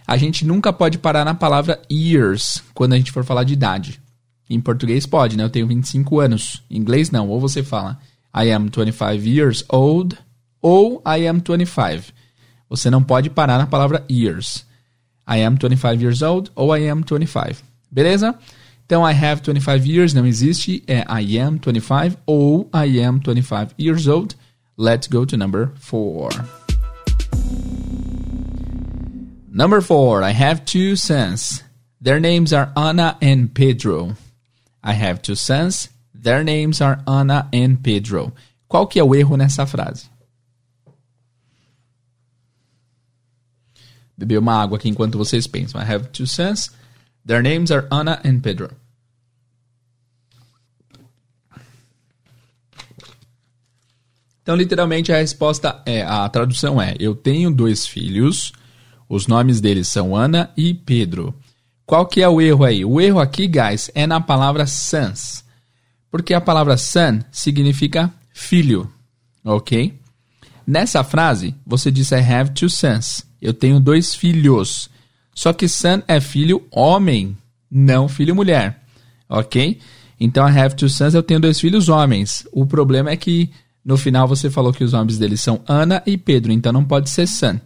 a 0.06 0.16
gente 0.16 0.46
nunca 0.46 0.72
pode 0.72 0.96
parar 0.96 1.24
na 1.24 1.34
palavra 1.34 1.82
years 1.90 2.62
quando 2.72 2.92
a 2.92 2.96
gente 2.96 3.10
for 3.10 3.24
falar 3.24 3.42
de 3.42 3.54
idade. 3.54 4.00
Em 4.48 4.60
português 4.60 5.06
pode, 5.06 5.36
né? 5.36 5.42
Eu 5.42 5.50
tenho 5.50 5.66
25 5.66 6.20
anos. 6.20 6.62
Em 6.70 6.78
inglês 6.78 7.10
não. 7.10 7.28
Ou 7.28 7.40
você 7.40 7.64
fala 7.64 7.98
I 8.32 8.52
am 8.52 8.68
25 8.68 9.26
years 9.26 9.64
old 9.68 10.16
ou 10.62 11.02
I 11.04 11.26
am 11.26 11.40
25. 11.40 12.12
Você 12.68 12.90
não 12.90 13.02
pode 13.02 13.30
parar 13.30 13.58
na 13.58 13.66
palavra 13.66 14.04
years. 14.10 14.64
I 15.26 15.44
am 15.44 15.56
25 15.56 16.00
years 16.00 16.22
old 16.22 16.50
ou 16.54 16.76
I 16.76 16.88
am 16.88 17.02
25. 17.02 17.62
Beleza? 17.90 18.36
Então, 18.86 19.08
I 19.08 19.12
have 19.12 19.40
25 19.40 19.86
years 19.86 20.14
não 20.14 20.26
existe. 20.26 20.82
É 20.86 21.04
I 21.08 21.38
am 21.38 21.58
25 21.58 22.16
ou 22.26 22.68
I 22.74 23.00
am 23.00 23.20
25 23.20 23.74
years 23.78 24.08
old. 24.08 24.36
Let's 24.76 25.06
go 25.06 25.24
to 25.26 25.36
number 25.36 25.72
4. 25.76 26.30
Number 29.48 29.80
4. 29.80 30.24
I 30.24 30.32
have 30.32 30.64
two 30.64 30.96
sons. 30.96 31.62
Their 32.00 32.20
names 32.20 32.52
are 32.52 32.72
Anna 32.76 33.16
and 33.20 33.48
Pedro. 33.54 34.16
I 34.82 34.94
have 34.94 35.20
two 35.22 35.36
sons. 35.36 35.88
Their 36.22 36.44
names 36.44 36.82
are 36.82 37.02
Anna 37.06 37.48
and 37.52 37.76
Pedro. 37.82 38.32
Qual 38.68 38.86
que 38.86 38.98
é 38.98 39.04
o 39.04 39.14
erro 39.14 39.36
nessa 39.36 39.66
frase? 39.66 40.08
Beber 44.16 44.38
uma 44.38 44.54
água 44.54 44.76
aqui 44.76 44.88
enquanto 44.88 45.16
vocês 45.16 45.46
pensam. 45.46 45.80
I 45.80 45.84
have 45.84 46.08
two 46.08 46.26
sons. 46.26 46.70
Their 47.24 47.42
names 47.42 47.70
are 47.70 47.86
Anna 47.90 48.20
and 48.22 48.40
Pedro. 48.40 48.70
Então, 54.42 54.54
literalmente, 54.54 55.10
a 55.10 55.16
resposta 55.16 55.82
é: 55.86 56.02
a 56.02 56.28
tradução 56.28 56.80
é: 56.80 56.96
Eu 56.98 57.14
tenho 57.14 57.50
dois 57.50 57.86
filhos, 57.86 58.52
os 59.08 59.26
nomes 59.26 59.60
deles 59.60 59.88
são 59.88 60.14
Ana 60.14 60.52
e 60.54 60.74
Pedro. 60.74 61.34
Qual 61.86 62.06
que 62.06 62.20
é 62.20 62.28
o 62.28 62.40
erro 62.40 62.64
aí? 62.64 62.84
O 62.84 63.00
erro 63.00 63.20
aqui, 63.20 63.46
guys, 63.46 63.90
é 63.94 64.06
na 64.06 64.20
palavra 64.20 64.66
sons. 64.66 65.44
Porque 66.10 66.34
a 66.34 66.40
palavra 66.40 66.76
son 66.76 67.20
significa 67.30 68.12
filho, 68.32 68.90
ok? 69.44 69.98
Nessa 70.66 71.02
frase, 71.04 71.54
você 71.66 71.90
diz 71.90 72.10
I 72.12 72.16
have 72.16 72.50
two 72.50 72.68
sons. 72.68 73.24
Eu 73.40 73.54
tenho 73.54 73.80
dois 73.80 74.14
filhos. 74.14 74.90
Só 75.34 75.52
que 75.52 75.68
son 75.68 76.02
é 76.06 76.20
filho 76.20 76.66
homem, 76.70 77.36
não 77.70 78.08
filho 78.08 78.34
mulher, 78.34 78.82
ok? 79.28 79.78
Então, 80.18 80.46
I 80.46 80.58
have 80.58 80.76
two 80.76 80.88
sons, 80.88 81.14
eu 81.14 81.22
tenho 81.22 81.40
dois 81.40 81.58
filhos 81.58 81.88
homens. 81.88 82.46
O 82.52 82.66
problema 82.66 83.10
é 83.10 83.16
que 83.16 83.50
no 83.84 83.96
final 83.96 84.28
você 84.28 84.50
falou 84.50 84.72
que 84.72 84.84
os 84.84 84.92
nomes 84.92 85.16
deles 85.16 85.40
são 85.40 85.62
Ana 85.66 86.02
e 86.04 86.18
Pedro, 86.18 86.52
então 86.52 86.72
não 86.72 86.84
pode 86.84 87.08
ser 87.08 87.26
son, 87.26 87.58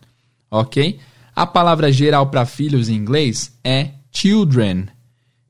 ok? 0.51 1.01
A 1.35 1.47
palavra 1.47 1.91
geral 1.91 2.29
para 2.29 2.47
filhos 2.47 2.89
em 2.89 2.95
inglês 2.95 3.59
é 3.65 3.91
children. 4.13 4.87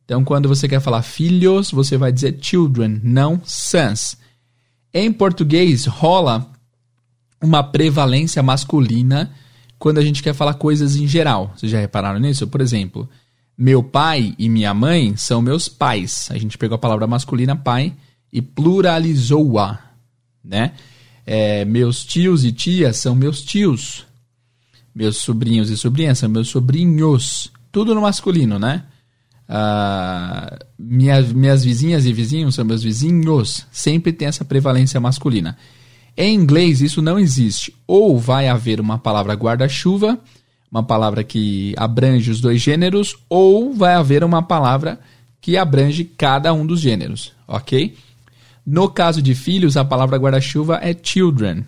Então, 0.04 0.24
quando 0.24 0.48
você 0.48 0.68
quer 0.68 0.80
falar 0.80 1.02
filhos, 1.02 1.70
você 1.70 1.96
vai 1.96 2.12
dizer 2.12 2.38
children, 2.40 3.00
não 3.02 3.40
sons. 3.44 4.16
Em 4.92 5.12
português, 5.12 5.86
rola 5.86 6.50
uma 7.42 7.62
prevalência 7.62 8.42
masculina 8.42 9.32
quando 9.78 9.98
a 9.98 10.02
gente 10.02 10.22
quer 10.22 10.34
falar 10.34 10.54
coisas 10.54 10.96
em 10.96 11.06
geral. 11.06 11.52
Vocês 11.56 11.72
já 11.72 11.80
repararam 11.80 12.20
nisso? 12.20 12.46
Por 12.46 12.60
exemplo, 12.60 13.08
meu 13.56 13.82
pai 13.82 14.34
e 14.38 14.48
minha 14.48 14.74
mãe 14.74 15.16
são 15.16 15.40
meus 15.40 15.68
pais. 15.68 16.28
A 16.30 16.38
gente 16.38 16.58
pegou 16.58 16.76
a 16.76 16.78
palavra 16.78 17.06
masculina 17.06 17.56
pai 17.56 17.94
e 18.32 18.42
pluralizou-a 18.42 19.84
né? 20.44 20.72
É, 21.26 21.64
meus 21.64 22.04
tios 22.04 22.44
e 22.44 22.52
tias 22.52 22.98
são 22.98 23.14
meus 23.14 23.42
tios. 23.42 24.04
Meus 24.94 25.16
sobrinhos 25.16 25.70
e 25.70 25.76
sobrinhas 25.76 26.18
são 26.18 26.28
meus 26.28 26.48
sobrinhos. 26.48 27.50
Tudo 27.72 27.94
no 27.94 28.02
masculino, 28.02 28.58
né? 28.58 28.84
Ah, 29.48 30.58
minhas, 30.78 31.32
minhas 31.32 31.64
vizinhas 31.64 32.06
e 32.06 32.12
vizinhos 32.12 32.54
são 32.54 32.64
meus 32.64 32.82
vizinhos. 32.82 33.66
Sempre 33.70 34.12
tem 34.12 34.28
essa 34.28 34.44
prevalência 34.44 35.00
masculina. 35.00 35.56
Em 36.16 36.34
inglês, 36.34 36.80
isso 36.80 37.02
não 37.02 37.18
existe. 37.18 37.74
Ou 37.86 38.18
vai 38.18 38.48
haver 38.48 38.80
uma 38.80 38.98
palavra 38.98 39.34
guarda-chuva, 39.34 40.18
uma 40.70 40.82
palavra 40.82 41.24
que 41.24 41.74
abrange 41.76 42.30
os 42.30 42.40
dois 42.40 42.60
gêneros, 42.60 43.16
ou 43.28 43.74
vai 43.74 43.94
haver 43.94 44.22
uma 44.22 44.42
palavra 44.42 44.98
que 45.40 45.56
abrange 45.56 46.04
cada 46.04 46.52
um 46.52 46.64
dos 46.64 46.80
gêneros, 46.80 47.32
ok? 47.46 47.94
No 48.66 48.88
caso 48.88 49.20
de 49.20 49.34
filhos, 49.34 49.76
a 49.76 49.84
palavra 49.84 50.16
guarda-chuva 50.16 50.78
é 50.82 50.96
children. 51.00 51.64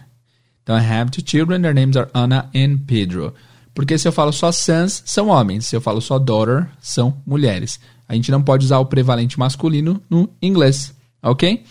Então, 0.63 0.77
I 0.77 0.81
have 0.81 1.11
two 1.11 1.23
children, 1.25 1.61
their 1.61 1.75
names 1.75 1.97
are 1.97 2.09
Anna 2.15 2.49
and 2.55 2.79
Pedro. 2.87 3.35
Porque 3.77 3.99
se 3.99 4.09
eu 4.09 4.13
falo 4.13 4.33
só 4.33 4.51
sons, 4.51 5.03
são 5.05 5.29
homens. 5.29 5.67
Se 5.67 5.77
eu 5.77 5.83
falo 5.83 6.01
só 6.01 6.19
daughter, 6.19 6.67
são 6.81 7.15
mulheres. 7.27 7.79
A 8.09 8.15
gente 8.15 8.31
não 8.31 8.43
pode 8.43 8.65
usar 8.65 8.79
o 8.79 8.87
prevalente 8.87 9.39
masculino 9.39 10.03
no 10.09 10.31
inglês, 10.41 10.95
ok? 11.23 11.63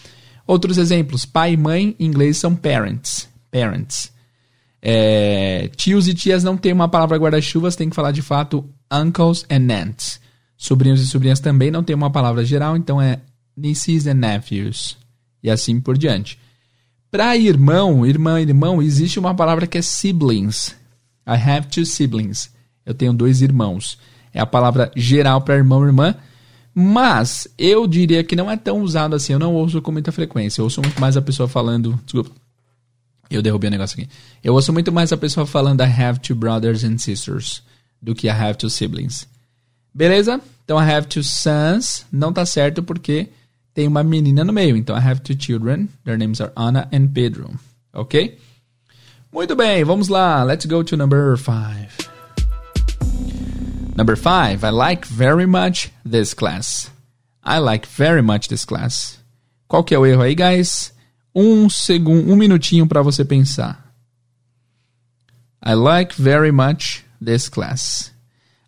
Outros 0.45 0.77
exemplos, 0.77 1.25
pai 1.25 1.53
e 1.53 1.57
mãe 1.57 1.95
em 1.99 2.05
inglês 2.05 2.37
são 2.37 2.55
parents. 2.55 3.27
Parents. 3.49 4.13
É, 4.83 5.67
tios 5.75 6.07
e 6.07 6.13
tias 6.13 6.43
não 6.43 6.55
tem 6.55 6.71
uma 6.71 6.87
palavra 6.87 7.17
guarda-chuvas, 7.17 7.75
tem 7.75 7.89
que 7.89 7.95
falar 7.95 8.11
de 8.11 8.21
fato 8.21 8.63
uncles 8.93 9.43
and 9.49 9.73
aunts. 9.73 10.21
Sobrinhos 10.55 11.01
e 11.01 11.07
sobrinhas 11.07 11.39
também 11.39 11.71
não 11.71 11.83
tem 11.83 11.95
uma 11.95 12.11
palavra 12.11 12.45
geral, 12.45 12.77
então 12.77 13.01
é 13.01 13.19
nieces 13.57 14.05
and 14.05 14.13
nephews 14.13 14.95
e 15.41 15.49
assim 15.49 15.81
por 15.81 15.97
diante. 15.97 16.37
Para 17.09 17.35
irmão, 17.35 18.05
irmã, 18.05 18.39
irmão, 18.39 18.79
existe 18.79 19.17
uma 19.17 19.33
palavra 19.33 19.65
que 19.65 19.79
é 19.79 19.81
siblings. 19.81 20.75
I 21.27 21.35
have 21.35 21.67
two 21.67 21.85
siblings. 21.85 22.49
Eu 22.85 22.93
tenho 22.93 23.13
dois 23.13 23.41
irmãos. 23.41 23.97
É 24.33 24.39
a 24.39 24.45
palavra 24.45 24.91
geral 24.95 25.41
para 25.41 25.55
irmão 25.55 25.83
e 25.83 25.87
irmã. 25.87 26.15
Mas 26.73 27.47
eu 27.57 27.87
diria 27.87 28.23
que 28.23 28.35
não 28.35 28.51
é 28.51 28.57
tão 28.57 28.81
usado 28.81 29.15
assim. 29.15 29.33
Eu 29.33 29.39
não 29.39 29.53
ouço 29.53 29.81
com 29.81 29.91
muita 29.91 30.11
frequência. 30.11 30.61
Eu 30.61 30.65
ouço 30.65 30.81
muito 30.81 30.99
mais 30.99 31.15
a 31.15 31.21
pessoa 31.21 31.47
falando. 31.47 31.99
Desculpa. 32.03 32.31
Eu 33.29 33.41
derrubei 33.41 33.69
o 33.69 33.71
um 33.71 33.71
negócio 33.71 33.99
aqui. 33.99 34.09
Eu 34.43 34.53
ouço 34.53 34.71
muito 34.71 34.91
mais 34.91 35.11
a 35.11 35.17
pessoa 35.17 35.45
falando 35.45 35.81
I 35.81 35.85
have 35.85 36.19
two 36.19 36.35
brothers 36.35 36.83
and 36.83 36.97
sisters 36.97 37.63
do 38.01 38.13
que 38.13 38.27
I 38.27 38.31
have 38.31 38.57
two 38.57 38.69
siblings. 38.69 39.27
Beleza? 39.93 40.39
Então 40.63 40.77
I 40.77 40.91
have 40.91 41.07
two 41.07 41.23
sons 41.23 42.05
não 42.11 42.31
tá 42.31 42.45
certo 42.45 42.83
porque 42.83 43.29
tem 43.75 43.87
uma 43.87 44.01
menina 44.03 44.43
no 44.43 44.53
meio. 44.53 44.77
Então, 44.77 44.97
I 44.97 45.01
have 45.01 45.19
two 45.19 45.35
children. 45.37 45.89
Their 46.05 46.17
names 46.17 46.39
are 46.39 46.51
Anna 46.55 46.87
and 46.93 47.09
Pedro. 47.09 47.51
Ok? 47.93 48.37
Muito 49.35 49.53
bem, 49.53 49.83
vamos 49.83 50.07
lá. 50.07 50.45
Let's 50.45 50.65
go 50.65 50.81
to 50.81 50.95
number 50.95 51.37
five. 51.37 51.89
Number 53.93 54.15
five, 54.15 54.63
I 54.63 54.71
like 54.71 55.05
very 55.05 55.45
much 55.45 55.91
this 56.09 56.33
class. 56.33 56.89
I 57.43 57.59
like 57.59 57.85
very 57.85 58.21
much 58.21 58.47
this 58.47 58.63
class. 58.63 59.19
Qual 59.67 59.83
que 59.83 59.93
é 59.93 59.99
o 59.99 60.05
erro 60.05 60.21
aí, 60.21 60.35
guys? 60.35 60.93
Um 61.35 61.69
segundo, 61.69 62.31
um 62.31 62.37
minutinho 62.37 62.87
para 62.87 63.01
você 63.01 63.25
pensar. 63.25 63.93
I 65.61 65.73
like 65.73 66.15
very 66.17 66.53
much 66.53 67.03
this 67.21 67.49
class. 67.49 68.13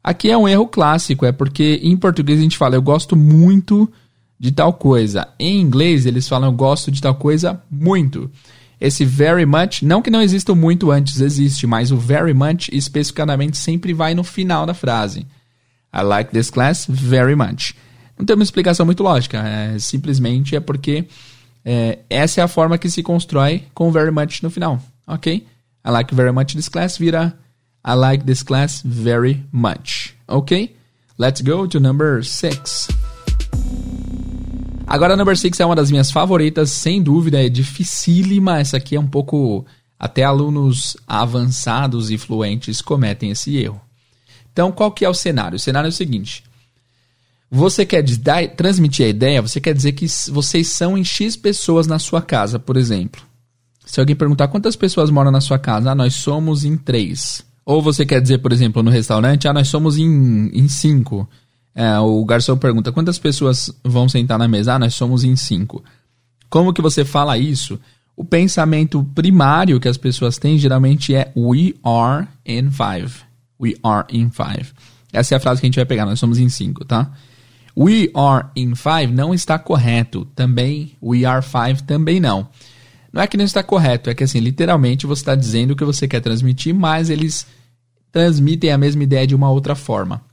Aqui 0.04 0.30
é 0.30 0.38
um 0.38 0.50
erro 0.50 0.68
clássico, 0.68 1.26
é 1.26 1.32
porque 1.32 1.80
em 1.82 1.96
português 1.96 2.40
a 2.40 2.44
gente 2.44 2.58
fala 2.58 2.76
eu 2.76 2.82
gosto 2.82 3.16
muito 3.16 3.90
de 4.38 4.52
tal 4.52 4.74
coisa. 4.74 5.30
Em 5.40 5.62
inglês, 5.62 6.06
eles 6.06 6.28
falam 6.28 6.50
eu 6.50 6.56
gosto 6.58 6.92
de 6.92 7.02
tal 7.02 7.16
coisa 7.16 7.64
muito. 7.72 8.30
Esse 8.80 9.04
very 9.04 9.46
much, 9.46 9.84
não 9.84 10.02
que 10.02 10.12
não 10.12 10.22
exista 10.22 10.54
muito 10.54 10.92
antes, 10.92 11.20
existe, 11.20 11.66
mas 11.66 11.92
o 11.92 11.98
very 11.98 12.34
much 12.34 12.70
especificamente 12.72 13.58
sempre 13.58 13.94
vai 13.94 14.14
no 14.14 14.24
final 14.24 14.66
da 14.66 14.74
frase. 14.74 15.26
I 15.94 16.02
like 16.04 16.32
this 16.32 16.50
class 16.50 16.86
very 16.88 17.36
much. 17.36 17.74
Não 18.18 18.26
tem 18.26 18.36
uma 18.36 18.44
explicação 18.44 18.86
muito 18.86 19.02
lógica, 19.02 19.40
é, 19.40 19.80
simplesmente 19.80 20.56
é 20.56 20.60
porque 20.60 21.06
é, 21.66 22.00
essa 22.10 22.42
é 22.42 22.44
a 22.44 22.48
forma 22.48 22.78
que 22.78 22.90
se 22.90 23.02
constrói 23.02 23.64
com 23.74 23.92
very 23.92 24.12
much 24.12 24.42
no 24.44 24.50
final, 24.50 24.82
ok? 25.08 25.46
I 25.86 25.90
like 25.90 26.14
very 26.14 26.32
much 26.32 26.54
this 26.54 26.70
class 26.70 26.98
vira 26.98 27.38
I 27.86 27.94
like 27.94 28.26
this 28.26 28.44
class 28.44 28.82
very 28.84 29.44
much, 29.52 30.16
ok? 30.28 30.76
Let's 31.18 31.42
go 31.42 31.68
to 31.68 31.80
number 31.80 32.24
six. 32.24 32.88
Agora, 34.88 35.16
a 35.16 35.18
number 35.18 35.38
6 35.38 35.60
é 35.60 35.66
uma 35.66 35.76
das 35.76 35.92
minhas 35.92 36.10
favoritas, 36.10 36.72
sem 36.72 37.04
dúvida, 37.04 37.44
é 37.44 37.50
dificílima. 37.50 38.60
Essa 38.60 38.78
aqui 38.78 38.96
é 38.96 39.00
um 39.00 39.08
pouco. 39.08 39.66
Até 40.00 40.24
alunos 40.24 40.96
avançados 41.08 42.12
e 42.12 42.18
fluentes 42.18 42.82
cometem 42.82 43.32
esse 43.32 43.58
erro. 43.58 43.82
Então, 44.54 44.72
qual 44.72 44.92
que 44.92 45.04
é 45.04 45.10
o 45.10 45.14
cenário? 45.14 45.56
O 45.56 45.60
cenário 45.60 45.88
é 45.88 45.90
o 45.90 45.94
seguinte. 45.94 46.44
Você 47.50 47.86
quer 47.86 48.04
transmitir 48.56 49.06
a 49.06 49.10
ideia, 49.10 49.42
você 49.42 49.60
quer 49.60 49.74
dizer 49.74 49.94
que 49.94 50.06
vocês 50.32 50.68
são 50.68 50.98
em 50.98 51.04
X 51.04 51.36
pessoas 51.36 51.88
na 51.88 51.98
sua 51.98 52.22
casa, 52.22 52.60
por 52.60 52.78
exemplo. 52.78 53.22
Se 53.86 54.00
alguém 54.00 54.16
perguntar 54.16 54.50
quantas 54.50 54.76
pessoas 54.76 55.10
moram 55.10 55.32
na 55.32 55.42
sua 55.42 55.58
casa, 55.58 55.92
ah, 55.92 55.96
nós 55.96 56.14
somos 56.16 56.64
em 56.64 56.78
três. 56.78 57.44
Ou 57.66 57.82
você 57.82 58.06
quer 58.06 58.22
dizer, 58.22 58.38
por 58.38 58.52
exemplo, 58.52 58.84
no 58.84 58.92
restaurante, 58.92 59.48
ah, 59.48 59.54
nós 59.54 59.68
somos 59.68 59.98
em, 59.98 60.50
em 60.54 60.68
cinco. 60.68 61.28
É, 61.80 62.00
o 62.00 62.26
garçom 62.26 62.58
pergunta 62.58 62.92
quantas 62.92 63.20
pessoas 63.20 63.72
vão 63.84 64.10
sentar 64.10 64.40
na 64.40 64.48
mesa? 64.48 64.74
Ah, 64.74 64.80
nós 64.80 64.96
somos 64.96 65.24
em 65.24 65.36
cinco. 65.36 65.84
Como 66.50 66.74
que 66.74 66.82
você 66.82 67.06
fala 67.06 67.38
isso? 67.38 67.80
O 68.16 68.26
pensamento 68.26 69.04
primário 69.14 69.80
que 69.80 69.88
as 69.88 69.96
pessoas 69.96 70.40
têm 70.40 70.58
geralmente 70.58 71.14
é 71.14 71.32
we 71.38 71.76
are 71.84 72.28
in 72.44 72.72
five. 72.72 73.22
We 73.62 73.76
are 73.84 74.08
in 74.10 74.32
five. 74.32 74.74
Essa 75.14 75.36
é 75.36 75.38
a 75.38 75.40
frase 75.40 75.62
que 75.62 75.68
a 75.68 75.70
gente 75.70 75.76
vai 75.76 75.86
pegar, 75.86 76.08
nós 76.08 76.20
somos 76.20 76.40
em 76.40 76.50
cinco, 76.50 76.84
tá? 76.84 77.12
We 77.78 78.10
are 78.16 78.48
in 78.56 78.74
five 78.74 79.14
não 79.14 79.32
está 79.32 79.60
correto. 79.60 80.26
Também, 80.34 80.94
we 81.00 81.26
are 81.26 81.46
five 81.46 81.84
também 81.84 82.20
não. 82.20 82.50
Não 83.14 83.22
é 83.22 83.28
que 83.28 83.38
não 83.38 83.46
está 83.46 83.62
correto, 83.62 84.10
é 84.10 84.16
que 84.16 84.24
assim, 84.24 84.40
literalmente 84.40 85.06
você 85.06 85.22
está 85.22 85.36
dizendo 85.36 85.72
o 85.72 85.76
que 85.76 85.86
você 85.86 86.08
quer 86.08 86.22
transmitir, 86.22 86.74
mas 86.74 87.12
eles 87.12 87.46
transmitem 88.12 88.72
a 88.72 88.80
mesma 88.80 89.04
ideia 89.04 89.28
de 89.28 89.36
uma 89.36 89.52
outra 89.52 89.76
forma. 89.76 90.24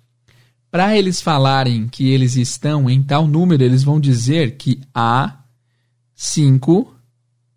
Para 0.74 0.98
eles 0.98 1.20
falarem 1.20 1.86
que 1.86 2.10
eles 2.10 2.34
estão 2.34 2.90
em 2.90 3.00
tal 3.00 3.28
número, 3.28 3.62
eles 3.62 3.84
vão 3.84 4.00
dizer 4.00 4.56
que 4.56 4.80
há 4.92 5.36
cinco 6.16 6.92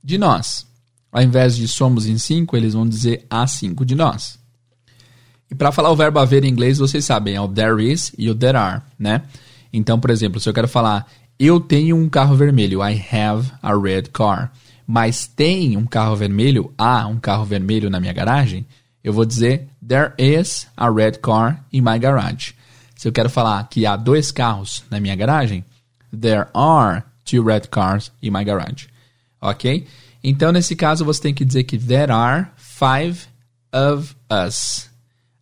de 0.04 0.20
nós. 0.20 0.68
Ao 1.12 1.24
invés 1.24 1.58
de 1.58 1.68
somos 1.68 2.06
em 2.06 2.20
cinco, 2.20 2.56
eles 2.56 2.76
vão 2.76 2.88
dizer 2.88 3.26
há 3.28 3.48
cinco 3.48 3.84
de 3.84 3.96
nós. 3.96 4.38
E 5.50 5.56
para 5.56 5.72
falar 5.72 5.90
o 5.90 5.96
verbo 5.96 6.20
haver 6.20 6.44
em 6.44 6.50
inglês, 6.50 6.78
vocês 6.78 7.06
sabem, 7.06 7.34
é 7.34 7.42
o 7.42 7.48
there 7.48 7.84
is 7.84 8.14
e 8.20 8.30
o 8.30 8.36
there 8.36 8.56
are, 8.56 8.84
né? 9.00 9.24
Então, 9.74 10.00
por 10.00 10.12
exemplo, 10.12 10.40
se 10.40 10.48
eu 10.48 10.54
quero 10.54 10.68
falar 10.68 11.08
eu 11.40 11.60
tenho 11.60 11.96
um 11.96 12.08
carro 12.08 12.36
vermelho, 12.36 12.88
I 12.88 13.04
have 13.12 13.52
a 13.64 13.76
red 13.76 14.12
car, 14.14 14.52
mas 14.86 15.26
tem 15.26 15.76
um 15.76 15.88
carro 15.88 16.16
vermelho, 16.16 16.72
há 16.78 17.08
um 17.08 17.18
carro 17.18 17.46
vermelho 17.46 17.90
na 17.90 18.00
minha 18.00 18.14
garagem, 18.14 18.64
eu 19.04 19.12
vou 19.12 19.26
dizer 19.26 19.70
there 19.84 20.14
is 20.20 20.68
a 20.78 20.88
red 20.88 21.14
car 21.14 21.66
in 21.74 21.82
my 21.82 21.98
garage. 21.98 22.56
Se 22.98 23.08
eu 23.08 23.12
quero 23.12 23.30
falar 23.30 23.64
que 23.70 23.86
há 23.86 23.96
dois 23.96 24.32
carros 24.32 24.84
na 24.90 25.00
minha 25.00 25.16
garagem, 25.16 25.64
there 26.20 26.48
are 26.54 27.04
two 27.24 27.44
red 27.44 27.68
cars 27.70 28.12
in 28.22 28.32
my 28.32 28.44
garage. 28.44 28.88
Ok? 29.40 29.86
Então, 30.24 30.52
nesse 30.52 30.76
caso, 30.76 31.06
você 31.06 31.22
tem 31.22 31.34
que 31.34 31.46
dizer 31.46 31.64
que 31.64 31.78
there 31.78 32.12
are 32.12 32.48
five 32.58 33.28
of 33.72 34.16
us. 34.32 34.90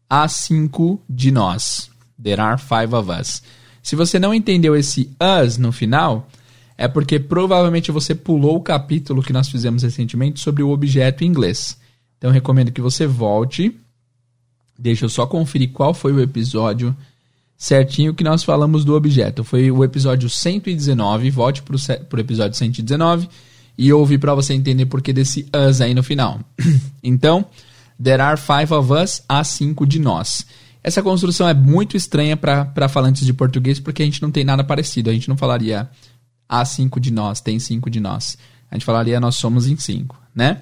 Há 0.10 0.28
cinco 0.28 1.02
de 1.10 1.32
nós. 1.32 1.90
There 2.22 2.42
are 2.42 2.60
five 2.60 2.94
of 2.94 3.10
us. 3.10 3.42
Se 3.82 3.96
você 3.96 4.20
não 4.20 4.34
entendeu 4.34 4.76
esse 4.76 5.10
us 5.46 5.58
no 5.58 5.72
final, 5.72 6.28
é 6.78 6.90
porque 6.90 7.20
provavelmente 7.20 7.90
você 7.90 8.14
pulou 8.14 8.58
o 8.58 8.62
capítulo 8.62 9.24
que 9.24 9.32
nós 9.32 9.48
fizemos 9.48 9.84
recentemente 9.84 10.42
sobre 10.42 10.62
o 10.62 10.72
objeto 10.72 11.24
em 11.24 11.28
inglês. 11.28 11.78
Então, 12.18 12.32
recomendo 12.32 12.72
que 12.72 12.82
você 12.82 13.08
volte. 13.08 13.74
Deixa 14.78 15.06
eu 15.06 15.10
só 15.10 15.26
conferir 15.26 15.72
qual 15.72 15.94
foi 15.94 16.12
o 16.12 16.20
episódio 16.20 16.96
certinho 17.58 18.14
que 18.14 18.24
nós 18.24 18.44
falamos 18.44 18.84
do 18.84 18.96
objeto. 18.96 19.44
Foi 19.44 19.72
o 19.72 19.84
episódio 19.84 20.30
119, 20.30 21.30
volte 21.30 21.62
para 21.62 21.76
o 21.76 22.20
episódio 22.20 22.58
119 22.58 23.30
e 23.78 23.92
ouve 23.92 24.18
para 24.18 24.34
você 24.34 24.54
entender 24.54 24.86
por 24.86 25.02
que 25.02 25.14
desse 25.14 25.48
us 25.54 25.82
aí 25.82 25.94
no 25.94 26.04
final. 26.04 26.40
então, 27.04 27.46
there 28.02 28.22
are 28.22 28.40
five 28.40 28.74
of 28.74 28.92
us, 28.92 29.24
há 29.28 29.44
cinco 29.44 29.86
de 29.86 30.00
nós. 30.00 30.46
Essa 30.84 31.02
construção 31.02 31.50
é 31.50 31.54
muito 31.54 31.98
estranha 31.98 32.38
para 32.38 32.88
falantes 32.88 33.26
de 33.26 33.34
português 33.34 33.80
porque 33.80 34.04
a 34.04 34.06
gente 34.06 34.22
não 34.22 34.30
tem 34.30 34.44
nada 34.44 34.64
parecido. 34.64 35.10
A 35.10 35.14
gente 35.14 35.28
não 35.28 35.36
falaria 35.36 35.90
há 36.48 36.64
cinco 36.64 37.00
de 37.00 37.12
nós, 37.12 37.42
tem 37.42 37.58
cinco 37.58 37.90
de 37.90 38.00
nós. 38.00 38.38
A 38.70 38.76
gente 38.76 38.86
falaria 38.86 39.20
nós 39.20 39.36
somos 39.36 39.68
em 39.68 39.76
cinco, 39.78 40.16
né? 40.34 40.62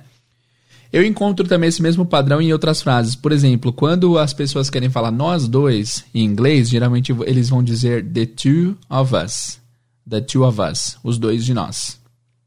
Eu 0.93 1.03
encontro 1.03 1.47
também 1.47 1.69
esse 1.69 1.81
mesmo 1.81 2.05
padrão 2.05 2.39
em 2.39 2.53
outras 2.53 2.79
frases. 2.79 3.15
Por 3.15 3.31
exemplo, 3.31 3.73
quando 3.73 4.15
as 4.19 4.31
pessoas 4.31 4.69
querem 4.69 4.91
falar 4.91 5.09
nós 5.09 5.47
dois 5.47 6.05
em 6.13 6.23
inglês, 6.23 6.69
geralmente 6.69 7.11
eles 7.25 7.49
vão 7.49 7.63
dizer 7.63 8.05
the 8.05 8.27
two 8.27 8.77
of 8.87 9.15
us. 9.15 9.59
The 10.07 10.21
two 10.21 10.47
of 10.47 10.61
us. 10.61 10.99
Os 11.03 11.17
dois 11.17 11.43
de 11.43 11.51
nós. 11.51 11.99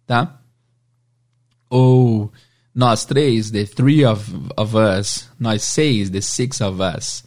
Tá? 0.07 0.39
Ou 1.69 2.31
nós 2.73 3.05
três, 3.05 3.51
the 3.51 3.65
three 3.65 4.07
of, 4.07 4.33
of 4.57 4.77
us. 4.77 5.29
Nós 5.41 5.65
seis, 5.65 6.09
the 6.09 6.21
six 6.21 6.61
of 6.61 6.79
us. 6.81 7.25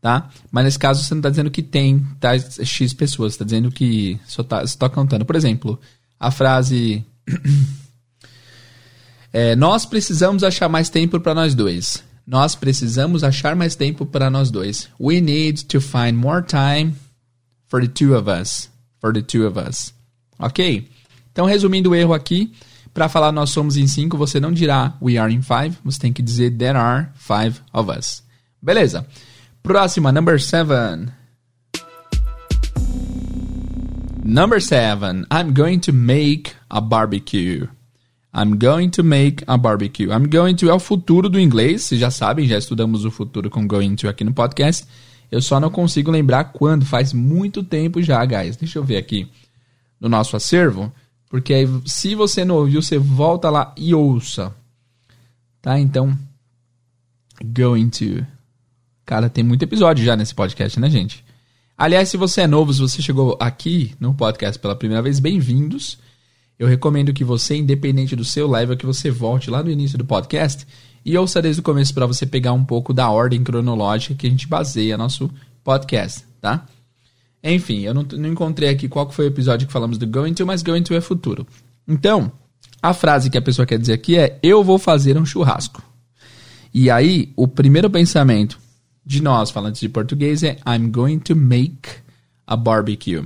Tá? 0.00 0.30
Mas 0.50 0.64
nesse 0.64 0.78
caso 0.78 1.04
você 1.04 1.12
não 1.12 1.18
está 1.18 1.28
dizendo 1.28 1.50
que 1.50 1.62
tem 1.62 1.98
tá, 2.18 2.38
X 2.38 2.94
pessoas, 2.94 3.34
está 3.34 3.44
dizendo 3.44 3.70
que 3.70 4.18
só 4.26 4.40
está 4.40 4.66
só 4.66 4.78
tá 4.78 4.88
contando. 4.88 5.26
Por 5.26 5.36
exemplo, 5.36 5.78
a 6.18 6.30
frase. 6.30 7.04
É, 9.36 9.56
nós 9.56 9.84
precisamos 9.84 10.44
achar 10.44 10.68
mais 10.68 10.88
tempo 10.88 11.18
para 11.18 11.34
nós 11.34 11.56
dois. 11.56 12.04
Nós 12.24 12.54
precisamos 12.54 13.24
achar 13.24 13.56
mais 13.56 13.74
tempo 13.74 14.06
para 14.06 14.30
nós 14.30 14.48
dois. 14.48 14.88
We 14.98 15.20
need 15.20 15.64
to 15.64 15.80
find 15.80 16.12
more 16.12 16.40
time 16.40 16.94
for 17.66 17.80
the 17.80 17.88
two 17.88 18.16
of 18.16 18.30
us. 18.30 18.70
For 19.00 19.12
the 19.12 19.22
two 19.22 19.44
of 19.44 19.58
us. 19.58 19.92
Ok? 20.38 20.88
Então, 21.32 21.46
resumindo 21.46 21.90
o 21.90 21.94
erro 21.96 22.14
aqui, 22.14 22.52
para 22.94 23.08
falar 23.08 23.32
nós 23.32 23.50
somos 23.50 23.76
em 23.76 23.88
cinco, 23.88 24.16
você 24.16 24.38
não 24.38 24.52
dirá 24.52 24.96
we 25.02 25.18
are 25.18 25.34
in 25.34 25.42
five, 25.42 25.76
você 25.84 25.98
tem 25.98 26.12
que 26.12 26.22
dizer 26.22 26.56
there 26.56 26.78
are 26.78 27.08
five 27.16 27.60
of 27.72 27.90
us. 27.90 28.22
Beleza. 28.62 29.04
Próxima, 29.64 30.12
number 30.12 30.40
seven. 30.40 31.08
Number 34.24 34.62
seven. 34.62 35.26
I'm 35.28 35.52
going 35.52 35.80
to 35.80 35.92
make 35.92 36.52
a 36.70 36.80
barbecue. 36.80 37.66
I'm 38.36 38.58
going 38.58 38.90
to 38.90 39.04
make 39.04 39.44
a 39.46 39.56
barbecue. 39.56 40.10
I'm 40.10 40.28
going 40.28 40.56
to 40.56 40.68
é 40.68 40.74
o 40.74 40.80
futuro 40.80 41.28
do 41.28 41.38
inglês, 41.38 41.84
vocês 41.84 42.00
já 42.00 42.10
sabem, 42.10 42.48
já 42.48 42.58
estudamos 42.58 43.04
o 43.04 43.10
futuro 43.10 43.48
com 43.48 43.64
going 43.64 43.94
to 43.94 44.08
aqui 44.08 44.24
no 44.24 44.34
podcast. 44.34 44.86
Eu 45.30 45.40
só 45.40 45.60
não 45.60 45.70
consigo 45.70 46.10
lembrar 46.10 46.44
quando, 46.44 46.84
faz 46.84 47.12
muito 47.12 47.62
tempo 47.62 48.02
já, 48.02 48.24
guys. 48.24 48.56
Deixa 48.56 48.78
eu 48.78 48.84
ver 48.84 48.96
aqui 48.96 49.28
no 50.00 50.08
nosso 50.08 50.36
acervo, 50.36 50.92
porque 51.30 51.54
aí, 51.54 51.68
se 51.86 52.14
você 52.16 52.44
não 52.44 52.56
ouviu, 52.56 52.82
você 52.82 52.98
volta 52.98 53.48
lá 53.48 53.72
e 53.76 53.94
ouça. 53.94 54.54
Tá? 55.62 55.78
Então, 55.78 56.16
going 57.42 57.88
to. 57.88 58.26
Cara, 59.06 59.30
tem 59.30 59.44
muito 59.44 59.62
episódio 59.62 60.04
já 60.04 60.16
nesse 60.16 60.34
podcast, 60.34 60.78
né, 60.80 60.90
gente? 60.90 61.24
Aliás, 61.78 62.08
se 62.08 62.16
você 62.16 62.42
é 62.42 62.46
novo, 62.46 62.72
se 62.72 62.80
você 62.80 63.00
chegou 63.00 63.36
aqui 63.40 63.94
no 64.00 64.12
podcast 64.12 64.58
pela 64.58 64.76
primeira 64.76 65.02
vez, 65.02 65.20
bem-vindos. 65.20 65.98
Eu 66.58 66.68
recomendo 66.68 67.12
que 67.12 67.24
você, 67.24 67.56
independente 67.56 68.14
do 68.14 68.24
seu 68.24 68.48
level, 68.48 68.76
que 68.76 68.86
você 68.86 69.10
volte 69.10 69.50
lá 69.50 69.62
no 69.62 69.70
início 69.70 69.98
do 69.98 70.04
podcast 70.04 70.66
e 71.04 71.16
ouça 71.18 71.42
desde 71.42 71.60
o 71.60 71.64
começo 71.64 71.92
para 71.92 72.06
você 72.06 72.24
pegar 72.24 72.52
um 72.52 72.64
pouco 72.64 72.94
da 72.94 73.10
ordem 73.10 73.42
cronológica 73.42 74.14
que 74.14 74.26
a 74.26 74.30
gente 74.30 74.46
baseia 74.46 74.96
nosso 74.96 75.30
podcast, 75.62 76.24
tá? 76.40 76.66
Enfim, 77.42 77.80
eu 77.80 77.92
não, 77.92 78.02
não 78.02 78.28
encontrei 78.28 78.70
aqui 78.70 78.88
qual 78.88 79.10
foi 79.10 79.26
o 79.26 79.28
episódio 79.28 79.66
que 79.66 79.72
falamos 79.72 79.98
do 79.98 80.06
going 80.06 80.32
to, 80.32 80.46
mas 80.46 80.62
going 80.62 80.82
to 80.82 80.94
é 80.94 81.00
futuro. 81.00 81.46
Então, 81.86 82.32
a 82.80 82.94
frase 82.94 83.28
que 83.28 83.36
a 83.36 83.42
pessoa 83.42 83.66
quer 83.66 83.78
dizer 83.78 83.92
aqui 83.92 84.16
é: 84.16 84.38
Eu 84.42 84.64
vou 84.64 84.78
fazer 84.78 85.18
um 85.18 85.26
churrasco. 85.26 85.82
E 86.72 86.90
aí, 86.90 87.32
o 87.36 87.46
primeiro 87.46 87.90
pensamento 87.90 88.58
de 89.04 89.22
nós, 89.22 89.50
falantes 89.50 89.80
de 89.80 89.88
português, 89.88 90.42
é 90.42 90.56
I'm 90.66 90.90
going 90.90 91.18
to 91.18 91.36
make 91.36 91.88
a 92.46 92.56
barbecue. 92.56 93.22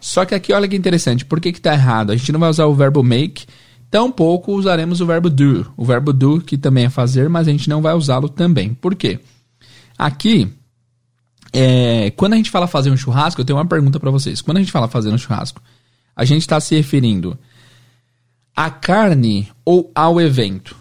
Só 0.00 0.24
que 0.24 0.34
aqui, 0.34 0.52
olha 0.52 0.68
que 0.68 0.76
interessante, 0.76 1.24
por 1.24 1.40
que 1.40 1.48
está 1.48 1.72
errado? 1.72 2.12
A 2.12 2.16
gente 2.16 2.32
não 2.32 2.40
vai 2.40 2.50
usar 2.50 2.66
o 2.66 2.74
verbo 2.74 3.02
make, 3.02 3.46
tampouco 3.90 4.52
usaremos 4.52 5.00
o 5.00 5.06
verbo 5.06 5.28
do. 5.28 5.72
O 5.76 5.84
verbo 5.84 6.12
do, 6.12 6.40
que 6.40 6.56
também 6.56 6.84
é 6.84 6.90
fazer, 6.90 7.28
mas 7.28 7.48
a 7.48 7.50
gente 7.50 7.68
não 7.68 7.82
vai 7.82 7.94
usá-lo 7.94 8.28
também. 8.28 8.74
Por 8.74 8.94
quê? 8.94 9.20
Aqui, 9.96 10.52
é, 11.52 12.10
quando 12.12 12.34
a 12.34 12.36
gente 12.36 12.50
fala 12.50 12.66
fazer 12.66 12.90
um 12.90 12.96
churrasco, 12.96 13.40
eu 13.40 13.44
tenho 13.44 13.58
uma 13.58 13.66
pergunta 13.66 13.98
para 13.98 14.10
vocês. 14.10 14.40
Quando 14.40 14.58
a 14.58 14.60
gente 14.60 14.72
fala 14.72 14.88
fazer 14.88 15.10
um 15.10 15.18
churrasco, 15.18 15.62
a 16.14 16.24
gente 16.24 16.42
está 16.42 16.60
se 16.60 16.74
referindo 16.74 17.38
à 18.54 18.70
carne 18.70 19.48
ou 19.64 19.90
ao 19.94 20.20
evento? 20.20 20.76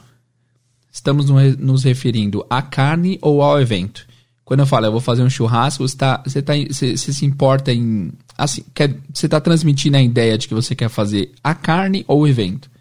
Estamos 0.92 1.30
nos 1.30 1.84
referindo 1.84 2.46
à 2.50 2.62
carne 2.62 3.20
ou 3.22 3.42
ao 3.42 3.62
evento? 3.62 4.07
Quando 4.48 4.62
eu 4.62 4.66
falo, 4.66 4.86
eu 4.86 4.94
vou 4.94 5.02
fazer 5.02 5.24
um 5.24 5.30
churrasco, 5.30 5.86
você, 5.86 5.98
tá, 5.98 6.24
você, 6.26 6.42
tá, 6.42 6.54
você, 6.56 6.96
você 6.96 7.12
se 7.12 7.26
importa 7.26 7.74
em. 7.74 8.14
Assim, 8.38 8.64
quer, 8.74 8.96
você 9.14 9.26
está 9.26 9.42
transmitindo 9.42 9.98
a 9.98 10.02
ideia 10.02 10.38
de 10.38 10.48
que 10.48 10.54
você 10.54 10.74
quer 10.74 10.88
fazer 10.88 11.34
a 11.44 11.54
carne 11.54 12.06
ou 12.08 12.22
o 12.22 12.28
evento? 12.30 12.72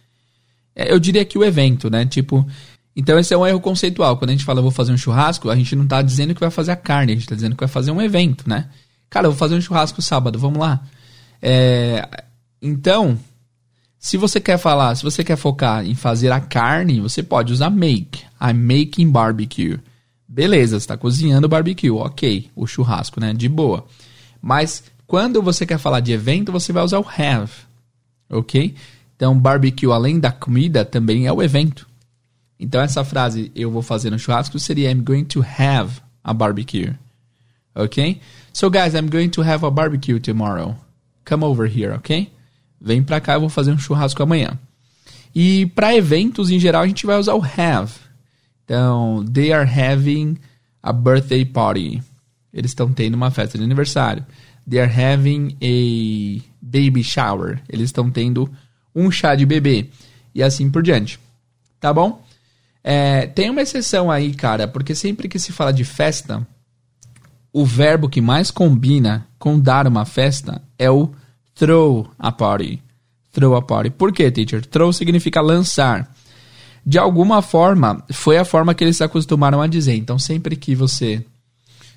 É, 0.76 0.92
eu 0.92 1.00
diria 1.00 1.24
que 1.24 1.36
o 1.36 1.42
evento, 1.42 1.90
né? 1.90 2.06
Tipo. 2.06 2.46
Então 2.94 3.18
esse 3.18 3.34
é 3.34 3.36
um 3.36 3.44
erro 3.44 3.58
conceitual. 3.58 4.16
Quando 4.16 4.30
a 4.30 4.32
gente 4.32 4.44
fala, 4.44 4.60
eu 4.60 4.62
vou 4.62 4.70
fazer 4.70 4.92
um 4.92 4.96
churrasco, 4.96 5.50
a 5.50 5.56
gente 5.56 5.74
não 5.74 5.82
está 5.82 6.02
dizendo 6.02 6.34
que 6.34 6.40
vai 6.40 6.52
fazer 6.52 6.70
a 6.70 6.76
carne, 6.76 7.10
a 7.10 7.14
gente 7.16 7.24
está 7.24 7.34
dizendo 7.34 7.56
que 7.56 7.64
vai 7.64 7.68
fazer 7.68 7.90
um 7.90 8.00
evento, 8.00 8.48
né? 8.48 8.68
Cara, 9.10 9.26
eu 9.26 9.32
vou 9.32 9.38
fazer 9.38 9.56
um 9.56 9.60
churrasco 9.60 10.00
sábado, 10.00 10.38
vamos 10.38 10.60
lá. 10.60 10.84
É, 11.42 12.08
então, 12.62 13.18
se 13.98 14.16
você 14.16 14.38
quer 14.38 14.56
falar, 14.56 14.94
se 14.94 15.02
você 15.02 15.24
quer 15.24 15.36
focar 15.36 15.84
em 15.84 15.96
fazer 15.96 16.30
a 16.30 16.38
carne, 16.38 17.00
você 17.00 17.24
pode 17.24 17.52
usar 17.52 17.70
make. 17.70 18.22
I'm 18.40 18.54
making 18.54 19.10
barbecue. 19.10 19.80
Beleza, 20.36 20.76
está 20.76 20.98
cozinhando 20.98 21.48
barbecue, 21.48 21.90
ok. 21.90 22.50
O 22.54 22.66
churrasco, 22.66 23.18
né? 23.18 23.32
De 23.32 23.48
boa. 23.48 23.86
Mas 24.38 24.84
quando 25.06 25.40
você 25.40 25.64
quer 25.64 25.78
falar 25.78 26.00
de 26.00 26.12
evento, 26.12 26.52
você 26.52 26.74
vai 26.74 26.84
usar 26.84 26.98
o 26.98 27.06
have, 27.08 27.50
ok? 28.28 28.74
Então, 29.16 29.38
barbecue, 29.38 29.90
além 29.90 30.20
da 30.20 30.30
comida, 30.30 30.84
também 30.84 31.26
é 31.26 31.32
o 31.32 31.42
evento. 31.42 31.88
Então, 32.60 32.82
essa 32.82 33.02
frase, 33.02 33.50
eu 33.56 33.70
vou 33.70 33.80
fazer 33.80 34.10
no 34.10 34.18
churrasco, 34.18 34.58
seria 34.58 34.90
I'm 34.90 35.02
going 35.02 35.24
to 35.24 35.42
have 35.42 36.02
a 36.22 36.34
barbecue. 36.34 36.92
Ok? 37.74 38.20
So, 38.52 38.68
guys, 38.68 38.92
I'm 38.92 39.08
going 39.08 39.30
to 39.30 39.42
have 39.42 39.64
a 39.64 39.70
barbecue 39.70 40.20
tomorrow. 40.20 40.76
Come 41.24 41.44
over 41.44 41.66
here, 41.66 41.94
ok? 41.94 42.30
Vem 42.78 43.02
pra 43.02 43.22
cá, 43.22 43.32
eu 43.32 43.40
vou 43.40 43.48
fazer 43.48 43.72
um 43.72 43.78
churrasco 43.78 44.22
amanhã. 44.22 44.58
E 45.34 45.64
para 45.64 45.96
eventos, 45.96 46.50
em 46.50 46.58
geral, 46.58 46.82
a 46.82 46.86
gente 46.86 47.06
vai 47.06 47.18
usar 47.18 47.32
o 47.32 47.42
have. 47.42 48.05
Então, 48.66 49.24
they 49.32 49.52
are 49.52 49.64
having 49.64 50.36
a 50.82 50.92
birthday 50.92 51.44
party. 51.44 52.02
Eles 52.52 52.72
estão 52.72 52.92
tendo 52.92 53.14
uma 53.14 53.30
festa 53.30 53.56
de 53.56 53.64
aniversário. 53.64 54.26
They 54.68 54.80
are 54.80 54.92
having 54.92 55.56
a 55.62 56.42
baby 56.60 57.04
shower. 57.04 57.62
Eles 57.68 57.86
estão 57.86 58.10
tendo 58.10 58.50
um 58.94 59.10
chá 59.10 59.36
de 59.36 59.46
bebê. 59.46 59.86
E 60.34 60.42
assim 60.42 60.68
por 60.68 60.82
diante. 60.82 61.20
Tá 61.80 61.92
bom? 61.92 62.22
É, 62.82 63.26
tem 63.28 63.50
uma 63.50 63.62
exceção 63.62 64.10
aí, 64.10 64.34
cara, 64.34 64.66
porque 64.66 64.94
sempre 64.94 65.28
que 65.28 65.38
se 65.38 65.52
fala 65.52 65.72
de 65.72 65.84
festa, 65.84 66.46
o 67.52 67.64
verbo 67.64 68.08
que 68.08 68.20
mais 68.20 68.50
combina 68.50 69.26
com 69.38 69.58
dar 69.58 69.86
uma 69.86 70.04
festa 70.04 70.60
é 70.78 70.90
o 70.90 71.10
throw 71.54 72.10
a 72.18 72.32
party. 72.32 72.82
Throw 73.32 73.54
a 73.54 73.62
party. 73.62 73.90
Por 73.90 74.12
quê, 74.12 74.30
teacher? 74.30 74.64
Throw 74.66 74.92
significa 74.92 75.40
lançar. 75.40 76.12
De 76.86 76.98
alguma 76.98 77.42
forma, 77.42 78.04
foi 78.12 78.38
a 78.38 78.44
forma 78.44 78.72
que 78.72 78.84
eles 78.84 78.96
se 78.96 79.02
acostumaram 79.02 79.60
a 79.60 79.66
dizer. 79.66 79.96
Então, 79.96 80.20
sempre 80.20 80.54
que 80.54 80.72
você. 80.72 81.24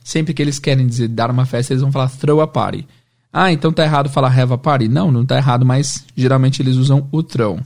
Sempre 0.03 0.33
que 0.33 0.41
eles 0.41 0.57
querem 0.57 0.87
dizer 0.87 1.09
dar 1.09 1.29
uma 1.29 1.45
festa, 1.45 1.73
eles 1.73 1.83
vão 1.83 1.91
falar 1.91 2.09
throw 2.09 2.41
a 2.41 2.47
party. 2.47 2.87
Ah, 3.31 3.51
então 3.51 3.71
tá 3.71 3.83
errado 3.83 4.09
falar 4.09 4.35
have 4.35 4.51
a 4.51 4.57
party? 4.57 4.87
Não, 4.87 5.11
não 5.11 5.23
tá 5.23 5.37
errado, 5.37 5.63
mas 5.63 6.03
geralmente 6.15 6.63
eles 6.63 6.77
usam 6.77 7.07
o 7.11 7.21
throw. 7.21 7.59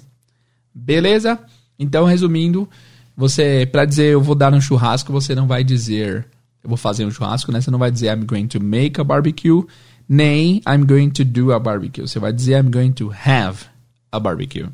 Beleza? 0.75 1.39
Então, 1.79 2.03
resumindo, 2.03 2.67
você, 3.15 3.65
para 3.71 3.85
dizer 3.85 4.11
eu 4.11 4.21
vou 4.21 4.35
dar 4.35 4.53
um 4.53 4.59
churrasco, 4.59 5.13
você 5.13 5.33
não 5.33 5.47
vai 5.47 5.63
dizer 5.63 6.27
eu 6.63 6.69
vou 6.69 6.77
fazer 6.77 7.05
um 7.05 7.11
churrasco, 7.11 7.51
né? 7.51 7.61
Você 7.61 7.69
não 7.69 7.79
vai 7.79 7.91
dizer 7.91 8.07
I'm 8.07 8.25
going 8.25 8.47
to 8.47 8.61
make 8.61 8.99
a 8.99 9.03
barbecue, 9.03 9.63
nem 10.07 10.61
I'm 10.67 10.85
going 10.85 11.09
to 11.11 11.23
do 11.23 11.53
a 11.53 11.59
barbecue. 11.59 12.07
Você 12.07 12.19
vai 12.19 12.33
dizer 12.33 12.57
I'm 12.57 12.71
going 12.71 12.91
to 12.93 13.11
have 13.11 13.65
a 14.11 14.19
barbecue. 14.19 14.67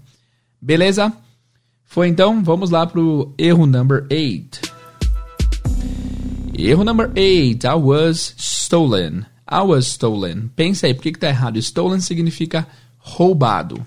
Beleza? 0.61 1.11
Foi 1.89 2.07
então, 2.07 2.43
vamos 2.43 2.69
lá 2.69 2.85
pro 2.85 3.33
erro 3.35 3.65
number 3.65 4.05
8. 4.11 4.61
Erro 6.55 6.83
number 6.83 7.11
8. 7.17 7.65
I 7.65 7.73
was 7.73 8.35
stolen. 8.37 9.25
I 9.51 9.61
was 9.61 9.87
stolen. 9.87 10.51
Pensa 10.55 10.85
aí, 10.85 10.93
por 10.93 11.01
que, 11.01 11.13
que 11.13 11.17
tá 11.17 11.29
errado? 11.29 11.57
Stolen 11.57 11.99
significa 11.99 12.67
roubado. 12.99 13.83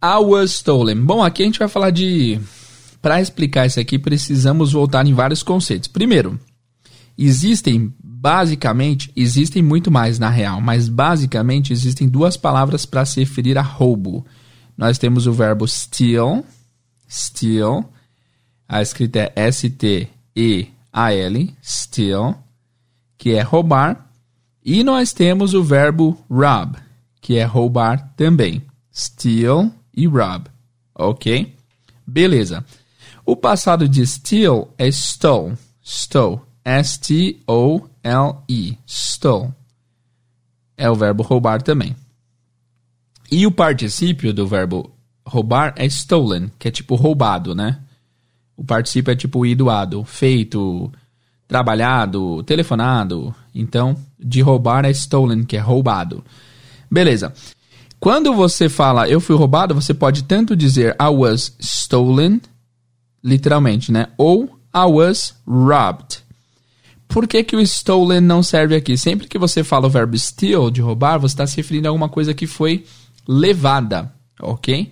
I 0.00 0.18
was 0.18 0.52
stolen. 0.52 1.04
Bom, 1.04 1.24
aqui 1.24 1.42
a 1.42 1.46
gente 1.46 1.58
vai 1.58 1.66
falar 1.66 1.90
de. 1.90 2.40
Para 3.00 3.20
explicar 3.20 3.66
isso 3.66 3.80
aqui, 3.80 3.98
precisamos 3.98 4.70
voltar 4.72 5.04
em 5.08 5.12
vários 5.12 5.42
conceitos. 5.42 5.88
Primeiro, 5.88 6.38
existem 7.18 7.92
basicamente, 8.22 9.10
existem 9.16 9.60
muito 9.60 9.90
mais 9.90 10.16
na 10.16 10.28
real, 10.30 10.60
mas 10.60 10.88
basicamente 10.88 11.72
existem 11.72 12.08
duas 12.08 12.36
palavras 12.36 12.86
para 12.86 13.04
se 13.04 13.18
referir 13.18 13.58
a 13.58 13.62
roubo. 13.62 14.24
Nós 14.78 14.96
temos 14.96 15.26
o 15.26 15.32
verbo 15.32 15.66
steal, 15.66 16.44
steal, 17.10 17.92
a 18.68 18.80
escrita 18.80 19.18
é 19.18 19.32
S-T-E-A-L, 19.48 20.06
steal, 21.60 22.40
que 23.18 23.32
é 23.32 23.40
roubar, 23.42 24.08
e 24.64 24.84
nós 24.84 25.12
temos 25.12 25.52
o 25.52 25.64
verbo 25.64 26.16
rob, 26.30 26.78
que 27.20 27.38
é 27.38 27.42
roubar 27.42 28.14
também. 28.16 28.62
Steal 28.94 29.68
e 29.92 30.06
rob. 30.06 30.44
Ok? 30.94 31.56
Beleza. 32.06 32.64
O 33.26 33.34
passado 33.34 33.88
de 33.88 34.06
steal 34.06 34.72
é 34.78 34.86
stole. 34.86 35.58
Stole. 35.82 36.38
S-T-O-L-E. 38.02 38.78
Stole. 38.86 39.50
É 40.76 40.90
o 40.90 40.94
verbo 40.94 41.22
roubar 41.22 41.62
também. 41.62 41.94
E 43.30 43.46
o 43.46 43.50
particípio 43.50 44.34
do 44.34 44.46
verbo 44.46 44.90
roubar 45.24 45.72
é 45.76 45.86
stolen, 45.86 46.50
que 46.58 46.68
é 46.68 46.70
tipo 46.70 46.96
roubado, 46.96 47.54
né? 47.54 47.80
O 48.56 48.64
particípio 48.64 49.12
é 49.12 49.16
tipo 49.16 49.46
idoado, 49.46 50.04
feito, 50.04 50.92
trabalhado, 51.46 52.42
telefonado. 52.42 53.34
Então, 53.54 53.96
de 54.18 54.40
roubar 54.40 54.84
é 54.84 54.90
stolen, 54.90 55.44
que 55.44 55.56
é 55.56 55.60
roubado. 55.60 56.24
Beleza. 56.90 57.32
Quando 57.98 58.34
você 58.34 58.68
fala 58.68 59.08
eu 59.08 59.20
fui 59.20 59.36
roubado, 59.36 59.74
você 59.74 59.94
pode 59.94 60.24
tanto 60.24 60.56
dizer 60.56 60.96
I 61.00 61.08
was 61.08 61.56
stolen, 61.60 62.40
literalmente, 63.22 63.92
né? 63.92 64.08
Ou 64.18 64.58
I 64.74 64.86
was 64.90 65.36
robbed. 65.46 66.22
Por 67.12 67.28
que, 67.28 67.44
que 67.44 67.54
o 67.54 67.60
stolen 67.60 68.22
não 68.22 68.42
serve 68.42 68.74
aqui? 68.74 68.96
Sempre 68.96 69.28
que 69.28 69.36
você 69.36 69.62
fala 69.62 69.86
o 69.86 69.90
verbo 69.90 70.16
steal, 70.16 70.70
de 70.70 70.80
roubar, 70.80 71.18
você 71.18 71.34
está 71.34 71.46
se 71.46 71.58
referindo 71.58 71.86
a 71.86 71.90
alguma 71.90 72.08
coisa 72.08 72.32
que 72.32 72.46
foi 72.46 72.86
levada, 73.28 74.10
ok? 74.40 74.90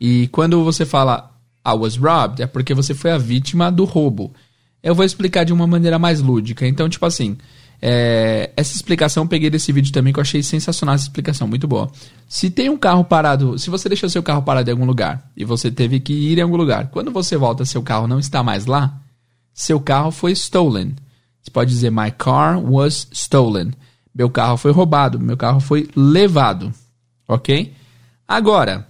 E 0.00 0.26
quando 0.28 0.64
você 0.64 0.84
fala 0.84 1.30
I 1.64 1.72
was 1.72 1.96
robbed, 1.96 2.42
é 2.42 2.46
porque 2.48 2.74
você 2.74 2.92
foi 2.92 3.12
a 3.12 3.18
vítima 3.18 3.70
do 3.70 3.84
roubo. 3.84 4.34
Eu 4.82 4.96
vou 4.96 5.04
explicar 5.04 5.44
de 5.44 5.52
uma 5.52 5.64
maneira 5.64 5.96
mais 5.96 6.20
lúdica. 6.20 6.66
Então, 6.66 6.88
tipo 6.88 7.06
assim, 7.06 7.38
é, 7.80 8.50
essa 8.56 8.74
explicação 8.74 9.22
eu 9.22 9.28
peguei 9.28 9.48
desse 9.48 9.70
vídeo 9.70 9.92
também, 9.92 10.12
que 10.12 10.18
eu 10.18 10.22
achei 10.22 10.42
sensacional 10.42 10.96
essa 10.96 11.04
explicação, 11.04 11.46
muito 11.46 11.68
boa. 11.68 11.88
Se 12.28 12.50
tem 12.50 12.68
um 12.68 12.76
carro 12.76 13.04
parado, 13.04 13.56
se 13.60 13.70
você 13.70 13.88
deixou 13.88 14.08
seu 14.08 14.24
carro 14.24 14.42
parado 14.42 14.68
em 14.68 14.72
algum 14.72 14.84
lugar 14.84 15.30
e 15.36 15.44
você 15.44 15.70
teve 15.70 16.00
que 16.00 16.12
ir 16.12 16.36
em 16.36 16.42
algum 16.42 16.56
lugar, 16.56 16.88
quando 16.88 17.12
você 17.12 17.36
volta, 17.36 17.64
seu 17.64 17.80
carro 17.80 18.08
não 18.08 18.18
está 18.18 18.42
mais 18.42 18.66
lá, 18.66 18.98
seu 19.54 19.78
carro 19.78 20.10
foi 20.10 20.32
stolen. 20.32 20.96
Você 21.42 21.50
pode 21.50 21.70
dizer, 21.70 21.90
my 21.90 22.10
car 22.10 22.58
was 22.62 23.08
stolen. 23.12 23.72
Meu 24.14 24.28
carro 24.28 24.56
foi 24.56 24.72
roubado, 24.72 25.18
meu 25.18 25.36
carro 25.36 25.60
foi 25.60 25.88
levado. 25.94 26.72
Ok? 27.26 27.74
Agora, 28.26 28.86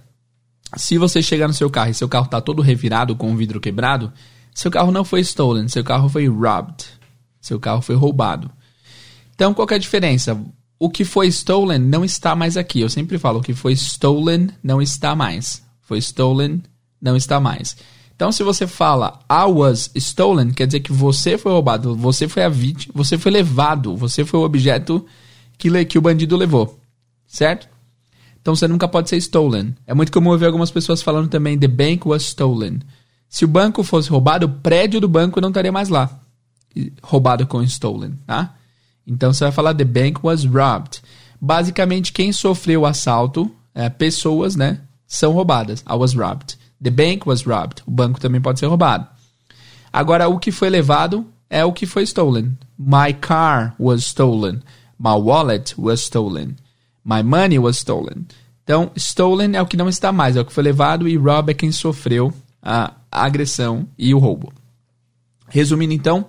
se 0.75 0.97
você 0.97 1.21
chegar 1.21 1.47
no 1.47 1.53
seu 1.53 1.69
carro 1.69 1.91
e 1.91 1.93
seu 1.93 2.09
carro 2.09 2.25
está 2.25 2.41
todo 2.41 2.61
revirado 2.61 3.15
com 3.15 3.31
o 3.31 3.35
vidro 3.35 3.59
quebrado, 3.59 4.11
seu 4.53 4.69
carro 4.69 4.91
não 4.91 5.03
foi 5.03 5.21
stolen, 5.21 5.67
seu 5.67 5.83
carro 5.83 6.09
foi 6.09 6.27
robbed. 6.27 6.85
Seu 7.39 7.59
carro 7.59 7.81
foi 7.81 7.95
roubado. 7.95 8.51
Então, 9.33 9.53
qual 9.53 9.67
é 9.71 9.75
a 9.75 9.79
diferença? 9.79 10.39
O 10.77 10.89
que 10.89 11.03
foi 11.03 11.27
stolen 11.27 11.79
não 11.79 12.05
está 12.05 12.35
mais 12.35 12.57
aqui. 12.57 12.81
Eu 12.81 12.89
sempre 12.89 13.17
falo, 13.17 13.39
o 13.39 13.41
que 13.41 13.53
foi 13.53 13.73
stolen 13.73 14.49
não 14.63 14.81
está 14.81 15.15
mais. 15.15 15.63
Foi 15.81 15.97
stolen, 15.97 16.61
não 17.01 17.15
está 17.15 17.39
mais. 17.39 17.75
Então, 18.21 18.31
se 18.31 18.43
você 18.43 18.67
fala 18.67 19.19
I 19.27 19.49
was 19.51 19.89
stolen, 19.95 20.51
quer 20.51 20.67
dizer 20.67 20.81
que 20.81 20.93
você 20.93 21.39
foi 21.39 21.51
roubado, 21.51 21.95
você 21.95 22.27
foi 22.27 22.43
a 22.43 22.49
vítima, 22.49 22.93
você 22.95 23.17
foi 23.17 23.31
levado, 23.31 23.97
você 23.97 24.23
foi 24.23 24.39
o 24.39 24.43
objeto 24.43 25.03
que, 25.57 25.85
que 25.85 25.97
o 25.97 26.01
bandido 26.01 26.37
levou. 26.37 26.79
Certo? 27.25 27.67
Então, 28.39 28.55
você 28.55 28.67
nunca 28.67 28.87
pode 28.87 29.09
ser 29.09 29.17
stolen. 29.17 29.75
É 29.87 29.95
muito 29.95 30.11
comum 30.11 30.31
eu 30.31 30.37
ver 30.37 30.45
algumas 30.45 30.69
pessoas 30.69 31.01
falando 31.01 31.29
também 31.29 31.57
the 31.57 31.67
bank 31.67 32.07
was 32.07 32.21
stolen. 32.21 32.81
Se 33.27 33.43
o 33.43 33.47
banco 33.47 33.83
fosse 33.83 34.11
roubado, 34.11 34.45
o 34.45 34.49
prédio 34.49 35.01
do 35.01 35.07
banco 35.07 35.41
não 35.41 35.49
estaria 35.49 35.71
mais 35.71 35.89
lá. 35.89 36.07
Roubado 37.01 37.47
com 37.47 37.63
stolen, 37.63 38.19
tá? 38.27 38.53
Então 39.07 39.33
você 39.33 39.45
vai 39.45 39.51
falar 39.51 39.73
the 39.73 39.83
bank 39.83 40.19
was 40.21 40.45
robbed. 40.45 41.01
Basicamente, 41.41 42.13
quem 42.13 42.31
sofreu 42.31 42.81
o 42.81 42.85
assalto, 42.85 43.51
é, 43.73 43.89
pessoas, 43.89 44.55
né, 44.55 44.79
são 45.07 45.33
roubadas. 45.33 45.83
I 45.89 45.95
was 45.95 46.13
robbed. 46.13 46.60
The 46.83 46.89
bank 46.89 47.27
was 47.27 47.43
robbed. 47.43 47.83
O 47.85 47.91
banco 47.91 48.19
também 48.19 48.41
pode 48.41 48.59
ser 48.59 48.65
roubado. 48.67 49.07
Agora, 49.91 50.27
o 50.27 50.39
que 50.39 50.51
foi 50.51 50.69
levado 50.69 51.25
é 51.49 51.63
o 51.65 51.73
que 51.73 51.85
foi 51.85 52.03
stolen. 52.03 52.57
My 52.77 53.13
car 53.13 53.75
was 53.79 54.01
stolen. 54.03 54.61
My 54.97 55.13
wallet 55.13 55.75
was 55.77 56.01
stolen. 56.01 56.55
My 57.03 57.23
money 57.23 57.59
was 57.59 57.77
stolen. 57.77 58.25
Então, 58.63 58.91
stolen 58.95 59.55
é 59.55 59.61
o 59.61 59.65
que 59.65 59.75
não 59.75 59.89
está 59.89 60.11
mais, 60.11 60.37
é 60.37 60.41
o 60.41 60.45
que 60.45 60.53
foi 60.53 60.63
levado 60.63 61.07
e 61.07 61.17
rob 61.17 61.51
é 61.51 61.53
quem 61.53 61.71
sofreu 61.71 62.33
a 62.61 62.93
agressão 63.11 63.87
e 63.97 64.13
o 64.13 64.19
roubo. 64.19 64.53
Resumindo 65.47 65.93
então, 65.93 66.27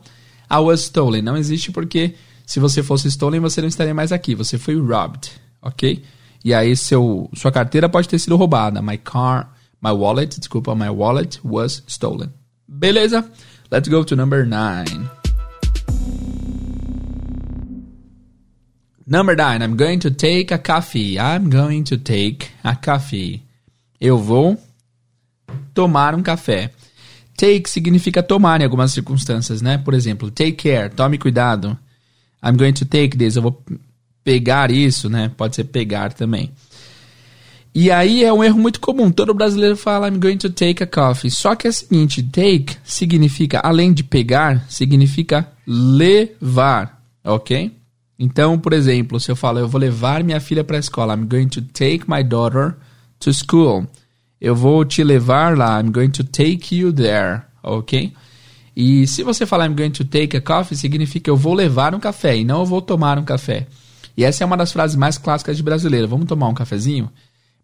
I 0.50 0.56
was 0.56 0.80
stolen 0.80 1.22
não 1.22 1.36
existe 1.36 1.70
porque 1.70 2.14
se 2.46 2.58
você 2.58 2.82
fosse 2.82 3.08
stolen, 3.08 3.40
você 3.40 3.60
não 3.60 3.68
estaria 3.68 3.94
mais 3.94 4.12
aqui. 4.12 4.34
Você 4.34 4.58
foi 4.58 4.78
robbed, 4.78 5.30
ok? 5.60 6.02
E 6.44 6.52
aí 6.52 6.76
seu, 6.76 7.30
sua 7.34 7.52
carteira 7.52 7.88
pode 7.88 8.08
ter 8.08 8.18
sido 8.18 8.36
roubada. 8.36 8.82
My 8.82 8.98
car, 8.98 9.51
my 9.82 9.92
wallet, 9.92 10.30
desculpa, 10.30 10.76
my 10.76 10.90
wallet 10.90 11.40
was 11.44 11.82
stolen. 11.86 12.32
Beleza? 12.70 13.28
Let's 13.70 13.88
go 13.88 14.04
to 14.04 14.14
number 14.14 14.46
nine. 14.46 15.10
Number 19.06 19.34
nine, 19.34 19.60
I'm 19.62 19.76
going 19.76 19.98
to 20.00 20.10
take 20.10 20.52
a 20.52 20.58
coffee. 20.58 21.18
I'm 21.18 21.50
going 21.50 21.84
to 21.84 21.98
take 21.98 22.50
a 22.62 22.76
coffee. 22.76 23.42
Eu 24.00 24.16
vou 24.18 24.56
tomar 25.74 26.14
um 26.14 26.22
café. 26.22 26.70
Take 27.36 27.68
significa 27.68 28.22
tomar 28.22 28.60
em 28.60 28.64
algumas 28.64 28.92
circunstâncias, 28.92 29.60
né? 29.60 29.78
Por 29.78 29.94
exemplo, 29.94 30.30
take 30.30 30.52
care, 30.52 30.88
tome 30.90 31.18
cuidado. 31.18 31.76
I'm 32.42 32.56
going 32.56 32.74
to 32.74 32.84
take 32.84 33.16
this, 33.16 33.36
eu 33.36 33.42
vou 33.42 33.62
pegar 34.22 34.70
isso, 34.70 35.08
né? 35.08 35.30
Pode 35.36 35.56
ser 35.56 35.64
pegar 35.64 36.12
também. 36.12 36.52
E 37.74 37.90
aí 37.90 38.22
é 38.22 38.32
um 38.32 38.44
erro 38.44 38.58
muito 38.58 38.80
comum. 38.80 39.10
Todo 39.10 39.32
brasileiro 39.32 39.76
fala 39.76 40.08
I'm 40.08 40.18
going 40.18 40.36
to 40.38 40.50
take 40.50 40.82
a 40.82 40.86
coffee. 40.86 41.30
Só 41.30 41.54
que 41.54 41.66
é 41.66 41.70
o 41.70 41.72
seguinte, 41.72 42.22
take 42.22 42.76
significa, 42.84 43.60
além 43.60 43.92
de 43.92 44.04
pegar, 44.04 44.66
significa 44.68 45.48
levar, 45.66 47.02
ok? 47.24 47.72
Então, 48.18 48.58
por 48.58 48.72
exemplo, 48.72 49.18
se 49.18 49.30
eu 49.30 49.36
falo 49.36 49.58
eu 49.58 49.66
vou 49.66 49.80
levar 49.80 50.22
minha 50.22 50.38
filha 50.38 50.62
para 50.62 50.76
a 50.76 50.80
escola, 50.80 51.14
I'm 51.14 51.26
going 51.26 51.48
to 51.48 51.62
take 51.62 52.04
my 52.06 52.22
daughter 52.22 52.76
to 53.18 53.32
school. 53.32 53.86
Eu 54.40 54.54
vou 54.54 54.84
te 54.84 55.02
levar 55.02 55.56
lá. 55.56 55.80
I'm 55.80 55.90
going 55.90 56.10
to 56.10 56.24
take 56.24 56.76
you 56.76 56.92
there. 56.92 57.42
Ok? 57.62 58.12
E 58.76 59.06
se 59.06 59.22
você 59.22 59.46
falar 59.46 59.66
I'm 59.66 59.74
going 59.74 59.90
to 59.90 60.04
take 60.04 60.36
a 60.36 60.40
coffee, 60.40 60.76
significa 60.76 61.30
eu 61.30 61.36
vou 61.36 61.54
levar 61.54 61.94
um 61.94 62.00
café 62.00 62.36
e 62.36 62.44
não 62.44 62.60
eu 62.60 62.66
vou 62.66 62.82
tomar 62.82 63.18
um 63.18 63.24
café. 63.24 63.66
E 64.16 64.24
essa 64.24 64.44
é 64.44 64.46
uma 64.46 64.56
das 64.56 64.72
frases 64.72 64.96
mais 64.96 65.16
clássicas 65.16 65.56
de 65.56 65.62
brasileiro. 65.62 66.08
Vamos 66.08 66.26
tomar 66.26 66.48
um 66.48 66.54
cafezinho? 66.54 67.10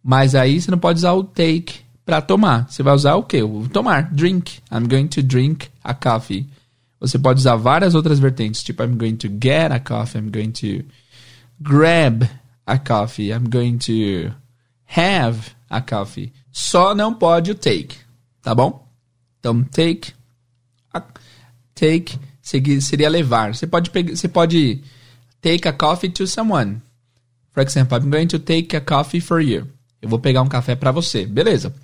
Mas 0.09 0.35
aí 0.35 0.59
você 0.59 0.71
não 0.71 0.79
pode 0.79 1.01
usar 1.01 1.12
o 1.12 1.23
take 1.23 1.81
para 2.03 2.23
tomar. 2.23 2.66
Você 2.66 2.83
vai 2.83 2.94
usar 2.94 3.16
o 3.16 3.23
quê? 3.23 3.42
O 3.42 3.68
tomar, 3.68 4.11
drink. 4.11 4.59
I'm 4.73 4.88
going 4.88 5.07
to 5.09 5.23
drink 5.23 5.68
a 5.85 5.92
coffee. 5.92 6.49
Você 6.99 7.18
pode 7.18 7.40
usar 7.40 7.57
várias 7.57 7.94
outras 7.94 8.18
vertentes, 8.18 8.62
tipo 8.62 8.83
I'm 8.83 8.97
going 8.97 9.16
to 9.16 9.29
get 9.29 9.71
a 9.71 9.79
coffee, 9.79 10.18
I'm 10.18 10.31
going 10.31 10.53
to 10.53 10.83
grab 11.61 12.27
a 12.66 12.79
coffee, 12.79 13.35
I'm 13.35 13.51
going 13.51 13.77
to 13.81 14.33
have 14.87 15.51
a 15.68 15.83
coffee. 15.83 16.33
Só 16.51 16.94
não 16.94 17.12
pode 17.12 17.51
o 17.51 17.55
take, 17.55 17.94
tá 18.40 18.55
bom? 18.55 18.88
Então 19.38 19.62
take 19.62 20.14
take 21.75 22.18
seria 22.81 23.11
levar. 23.11 23.55
Você 23.55 23.66
pode 23.66 23.90
pegar, 23.90 24.16
você 24.16 24.27
pode 24.27 24.83
take 25.42 25.68
a 25.68 25.73
coffee 25.75 26.09
to 26.09 26.27
someone. 26.27 26.81
For 27.53 27.62
example, 27.62 27.99
I'm 27.99 28.09
going 28.09 28.29
to 28.29 28.38
take 28.38 28.75
a 28.75 28.81
coffee 28.81 29.21
for 29.21 29.38
you. 29.38 29.68
Eu 30.01 30.09
vou 30.09 30.19
pegar 30.19 30.43
um 30.43 30.49
café 30.49 30.75
para 30.75 30.93
você. 30.93 31.27
Beleza. 31.27 31.75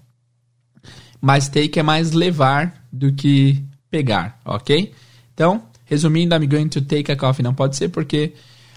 Mas 1.21 1.49
take 1.49 1.79
é 1.79 1.83
mais 1.83 2.13
levar 2.13 2.85
do 2.93 3.13
que 3.13 3.63
pegar, 3.91 4.39
ok? 4.45 4.93
Então, 5.33 5.63
resumindo, 5.85 6.35
I'm 6.35 6.47
going 6.47 6.69
to 6.69 6.83
take 6.83 7.11
a 7.11 7.17
coffee 7.17 7.43
não 7.43 7.55
pode 7.55 7.77
ser 7.77 7.89
porque 7.89 8.35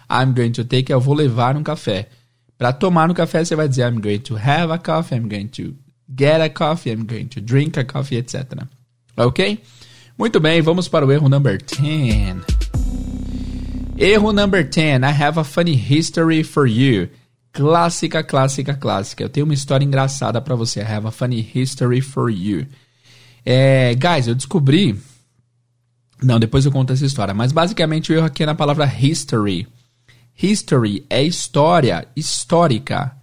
I'm 0.10 0.34
going 0.34 0.52
to 0.52 0.64
take 0.64 0.92
eu 0.92 1.02
vou 1.02 1.14
levar 1.14 1.58
um 1.58 1.64
café. 1.64 2.10
Para 2.58 2.74
tomar 2.74 3.12
um 3.12 3.14
café, 3.14 3.44
você 3.44 3.56
vai 3.56 3.68
dizer 3.68 3.92
I'm 3.92 4.00
going 4.00 4.20
to 4.20 4.36
have 4.36 4.72
a 4.72 4.78
coffee, 4.78 5.16
I'm 5.16 5.28
going 5.28 5.48
to 5.48 5.76
get 6.18 6.42
a 6.42 6.50
coffee, 6.50 6.92
I'm 6.92 7.06
going 7.06 7.28
to 7.28 7.42
drink 7.42 7.78
a 7.78 7.84
coffee, 7.84 8.18
etc. 8.18 8.64
Ok? 9.16 9.62
Muito 10.18 10.40
bem, 10.40 10.62
vamos 10.62 10.88
para 10.88 11.06
o 11.06 11.12
erro 11.12 11.30
number 11.30 11.62
10. 11.62 12.38
Erro 14.00 14.32
number 14.32 14.64
10. 14.64 15.04
I 15.04 15.12
have 15.12 15.40
a 15.40 15.44
funny 15.44 15.76
history 15.76 16.44
for 16.44 16.66
you. 16.66 17.10
Clássica, 17.58 18.24
clássica, 18.24 18.76
clássica. 18.76 19.24
Eu 19.24 19.30
tenho 19.30 19.44
uma 19.44 19.54
história 19.56 19.84
engraçada 19.84 20.40
para 20.40 20.54
você. 20.54 20.80
I 20.80 20.84
have 20.84 21.08
a 21.08 21.12
funny 21.12 21.42
history 21.56 22.02
for 22.02 22.30
you. 22.30 22.68
É, 23.44 23.96
guys, 23.96 24.28
eu 24.28 24.36
descobri. 24.36 24.96
Não, 26.22 26.40
depois 26.40 26.66
eu 26.68 26.72
conto 26.72 26.94
essa 26.94 27.04
história. 27.04 27.34
Mas 27.34 27.52
basicamente 27.52 28.12
o 28.12 28.16
erro 28.16 28.28
aqui 28.28 28.44
é 28.44 28.46
na 28.46 28.54
palavra 28.54 28.86
history. 28.86 29.68
History 30.40 31.04
é 31.10 31.24
história, 31.24 32.08
histórica. 32.16 33.18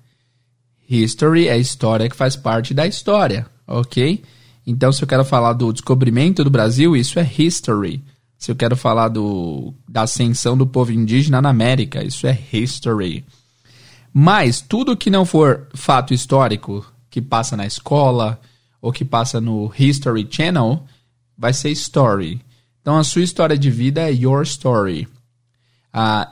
History 0.91 1.47
é 1.47 1.57
história 1.57 2.09
que 2.09 2.17
faz 2.17 2.35
parte 2.35 2.75
da 2.75 2.89
história, 2.89 3.47
ok? 3.69 4.21
Então, 4.67 4.91
se 4.91 5.01
eu 5.01 5.07
quero 5.07 5.25
falar 5.25 5.53
do 5.53 5.73
descobrimento 5.73 6.43
do 6.43 6.51
Brasil, 6.51 6.97
isso 6.97 7.21
é 7.21 7.31
history. 7.39 8.03
Se 8.37 8.51
eu 8.51 8.57
quero 8.57 8.77
falar 8.77 9.09
do, 9.09 9.73
da 9.89 10.03
ascensão 10.03 10.57
do 10.57 10.67
povo 10.67 10.91
indígena 10.91 11.41
na 11.41 11.51
América, 11.51 12.03
isso 12.03 12.27
é 12.27 12.37
history. 12.53 13.25
Mas 14.17 14.61
tudo 14.61 14.97
que 14.97 15.11
não 15.11 15.25
for 15.25 15.67
fato 15.75 16.15
histórico, 16.15 16.87
que 17.11 17.21
passa 17.21 17.57
na 17.57 17.67
escola 17.67 18.41
ou 18.81 18.93
que 18.93 19.05
passa 19.05 19.41
no 19.41 19.73
History 19.77 20.25
Channel, 20.31 20.85
vai 21.37 21.53
ser 21.53 21.71
story. 21.71 22.41
Então, 22.81 22.97
a 22.97 23.03
sua 23.03 23.23
história 23.23 23.59
de 23.59 23.71
vida 23.71 24.03
é 24.03 24.13
your 24.13 24.43
story. 24.43 25.09
Ah, 25.93 26.31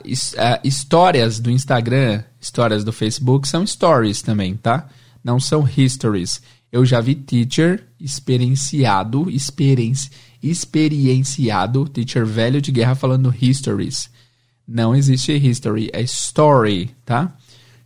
histórias 0.63 1.41
do 1.41 1.51
Instagram, 1.51 2.23
histórias 2.39 2.85
do 2.85 2.93
Facebook 2.93 3.47
são 3.47 3.67
stories 3.67 4.21
também, 4.21 4.55
tá? 4.55 4.87
Não 5.21 5.37
são 5.39 5.67
histories. 5.67 6.41
Eu 6.71 6.85
já 6.85 7.01
vi 7.01 7.15
teacher 7.15 7.85
experienciado, 7.99 9.29
experienci, 9.29 10.09
experienciado, 10.41 11.87
teacher 11.89 12.25
velho 12.25 12.61
de 12.61 12.71
guerra 12.71 12.95
falando 12.95 13.33
histories. 13.41 14.09
Não 14.65 14.95
existe 14.95 15.33
history, 15.33 15.89
é 15.91 16.01
story, 16.01 16.95
tá? 17.05 17.35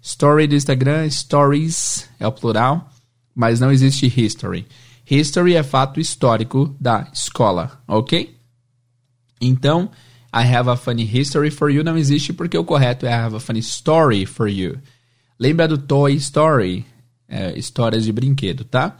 Story 0.07 0.47
do 0.47 0.55
Instagram, 0.55 1.09
stories 1.09 2.07
é 2.19 2.25
o 2.25 2.31
plural, 2.31 2.89
mas 3.35 3.59
não 3.59 3.71
existe 3.71 4.07
history. 4.07 4.65
History 5.09 5.55
é 5.55 5.63
fato 5.63 5.99
histórico 5.99 6.73
da 6.79 7.09
escola, 7.13 7.81
ok? 7.87 8.35
Então, 9.41 9.91
I 10.33 10.43
have 10.55 10.69
a 10.69 10.77
funny 10.77 11.03
history 11.03 11.51
for 11.51 11.69
you 11.69 11.83
não 11.83 11.97
existe 11.97 12.31
porque 12.31 12.57
o 12.57 12.63
correto 12.63 13.05
é 13.05 13.09
I 13.09 13.13
have 13.13 13.35
a 13.35 13.39
funny 13.39 13.59
story 13.59 14.25
for 14.25 14.47
you. 14.47 14.77
Lembra 15.37 15.67
do 15.67 15.77
Toy 15.77 16.15
Story? 16.15 16.85
é, 17.27 17.57
histórias 17.57 18.03
de 18.03 18.11
brinquedo, 18.11 18.63
tá? 18.63 18.97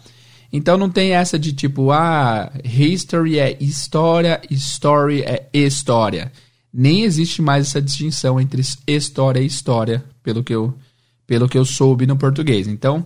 Então 0.52 0.78
não 0.78 0.90
tem 0.90 1.12
essa 1.12 1.38
de 1.38 1.54
tipo, 1.54 1.92
ah, 1.92 2.52
history 2.64 3.40
é 3.40 3.58
história, 3.62 4.42
story 4.50 5.22
é 5.22 5.48
história. 5.54 6.32
Nem 6.74 7.04
existe 7.04 7.42
mais 7.42 7.68
essa 7.68 7.82
distinção 7.82 8.40
entre 8.40 8.62
história 8.88 9.40
e 9.40 9.46
história, 9.46 10.04
pelo 10.22 10.44
que 10.44 10.54
eu, 10.54 10.74
pelo 11.28 11.50
que 11.50 11.58
eu 11.58 11.66
soube 11.66 12.08
no 12.08 12.18
português. 12.18 12.68
Então, 12.68 13.06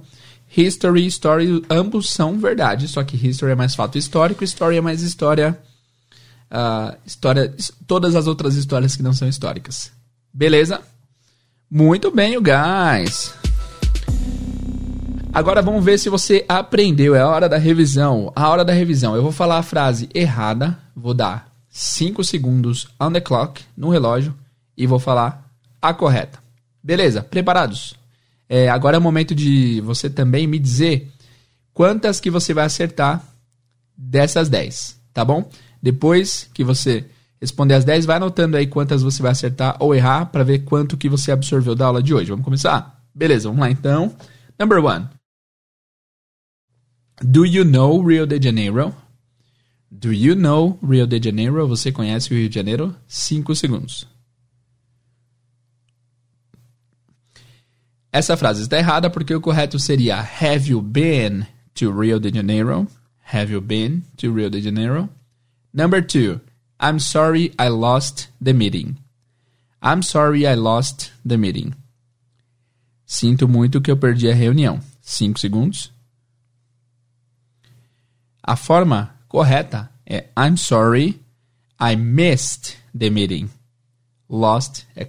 history 0.55 1.03
e 1.03 1.07
story, 1.07 1.65
ambos 1.69 2.11
são 2.11 2.37
verdade, 2.37 2.87
só 2.87 3.03
que 3.03 3.17
history 3.17 3.53
é 3.53 3.55
mais 3.55 3.75
fato 3.75 3.97
histórico, 3.97 4.43
story 4.43 4.77
é 4.77 4.81
mais 4.81 5.01
história, 5.01 5.59
uh, 6.51 6.95
história, 7.05 7.53
todas 7.87 8.15
as 8.15 8.27
outras 8.27 8.55
histórias 8.55 8.95
que 8.95 9.03
não 9.03 9.11
são 9.11 9.27
históricas. 9.27 9.91
Beleza? 10.31 10.79
Muito 11.69 12.11
bem, 12.11 12.37
guys. 12.41 13.33
Agora 15.33 15.61
vamos 15.61 15.83
ver 15.83 15.97
se 15.97 16.09
você 16.09 16.45
aprendeu. 16.47 17.15
É 17.15 17.21
a 17.21 17.27
hora 17.27 17.47
da 17.47 17.57
revisão. 17.57 18.31
A 18.35 18.49
hora 18.49 18.65
da 18.65 18.73
revisão. 18.73 19.15
Eu 19.15 19.23
vou 19.23 19.31
falar 19.31 19.57
a 19.57 19.63
frase 19.63 20.09
errada. 20.13 20.77
Vou 20.93 21.13
dar 21.13 21.49
5 21.69 22.21
segundos 22.25 22.89
on 22.99 23.13
the 23.13 23.21
clock, 23.21 23.63
no 23.77 23.89
relógio. 23.89 24.35
E 24.77 24.85
vou 24.85 24.99
falar 24.99 25.49
a 25.81 25.93
correta. 25.93 26.39
Beleza? 26.83 27.23
Preparados? 27.23 27.95
É, 28.53 28.67
agora 28.67 28.97
é 28.97 28.99
o 28.99 29.01
momento 29.01 29.33
de 29.33 29.79
você 29.79 30.09
também 30.09 30.45
me 30.45 30.59
dizer 30.59 31.09
quantas 31.73 32.19
que 32.19 32.29
você 32.29 32.53
vai 32.53 32.65
acertar 32.65 33.25
dessas 33.95 34.49
10. 34.49 34.99
Tá 35.13 35.23
bom? 35.23 35.49
Depois 35.81 36.49
que 36.53 36.61
você 36.61 37.05
responder 37.39 37.75
as 37.75 37.85
10, 37.85 38.05
vai 38.05 38.17
anotando 38.17 38.57
aí 38.57 38.67
quantas 38.67 39.01
você 39.03 39.21
vai 39.21 39.31
acertar 39.31 39.77
ou 39.79 39.95
errar 39.95 40.25
para 40.25 40.43
ver 40.43 40.65
quanto 40.65 40.97
que 40.97 41.07
você 41.07 41.31
absorveu 41.31 41.75
da 41.75 41.85
aula 41.85 42.03
de 42.03 42.13
hoje. 42.13 42.29
Vamos 42.29 42.43
começar? 42.43 43.01
Beleza, 43.15 43.47
vamos 43.47 43.61
lá 43.61 43.71
então. 43.71 44.13
Number 44.59 44.83
one. 44.83 45.07
Do 47.23 47.45
you 47.45 47.63
know 47.63 48.05
Rio 48.05 48.27
de 48.27 48.37
Janeiro? 48.43 48.93
Do 49.89 50.11
you 50.11 50.35
know 50.35 50.77
Rio 50.83 51.07
de 51.07 51.23
Janeiro? 51.23 51.65
Você 51.69 51.89
conhece 51.89 52.33
o 52.33 52.35
Rio 52.35 52.49
de 52.49 52.55
Janeiro? 52.55 52.93
Cinco 53.07 53.55
segundos. 53.55 54.10
Essa 58.11 58.35
frase 58.35 58.63
está 58.63 58.77
errada 58.77 59.09
porque 59.09 59.33
o 59.33 59.39
correto 59.39 59.79
seria 59.79 60.19
Have 60.19 60.69
you 60.69 60.81
been 60.81 61.47
to 61.75 61.91
Rio 61.91 62.19
de 62.19 62.29
Janeiro? 62.29 62.87
Have 63.33 63.53
you 63.53 63.61
been 63.61 64.03
to 64.17 64.33
Rio 64.33 64.49
de 64.49 64.61
Janeiro? 64.61 65.09
Number 65.73 66.01
two. 66.01 66.41
I'm 66.79 66.99
sorry 66.99 67.53
I 67.59 67.69
lost 67.69 68.29
the 68.43 68.53
meeting. 68.53 68.97
I'm 69.81 70.01
sorry 70.01 70.45
I 70.45 70.55
lost 70.55 71.11
the 71.25 71.37
meeting. 71.37 71.73
Sinto 73.05 73.47
muito 73.47 73.79
que 73.81 73.91
eu 73.91 73.97
perdi 73.97 74.29
a 74.29 74.33
reunião. 74.33 74.81
Cinco 75.01 75.39
segundos. 75.39 75.91
A 78.43 78.55
forma 78.55 79.15
correta 79.27 79.89
é 80.05 80.27
I'm 80.35 80.57
sorry, 80.57 81.21
I 81.79 81.95
missed 81.95 82.77
the 82.97 83.09
meeting. 83.09 83.49
Lost 84.27 84.85
é 84.95 85.05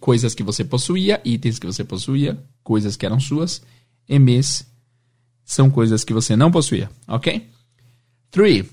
coisas 0.00 0.34
que 0.34 0.42
você 0.42 0.64
possuía, 0.64 1.20
itens 1.24 1.58
que 1.58 1.66
você 1.66 1.84
possuía, 1.84 2.42
coisas 2.62 2.96
que 2.96 3.06
eram 3.06 3.20
suas. 3.20 3.62
E 4.08 4.18
miss 4.18 4.66
são 5.44 5.70
coisas 5.70 6.04
que 6.04 6.12
você 6.12 6.36
não 6.36 6.50
possuía, 6.50 6.90
ok? 7.06 7.48
3. 8.30 8.66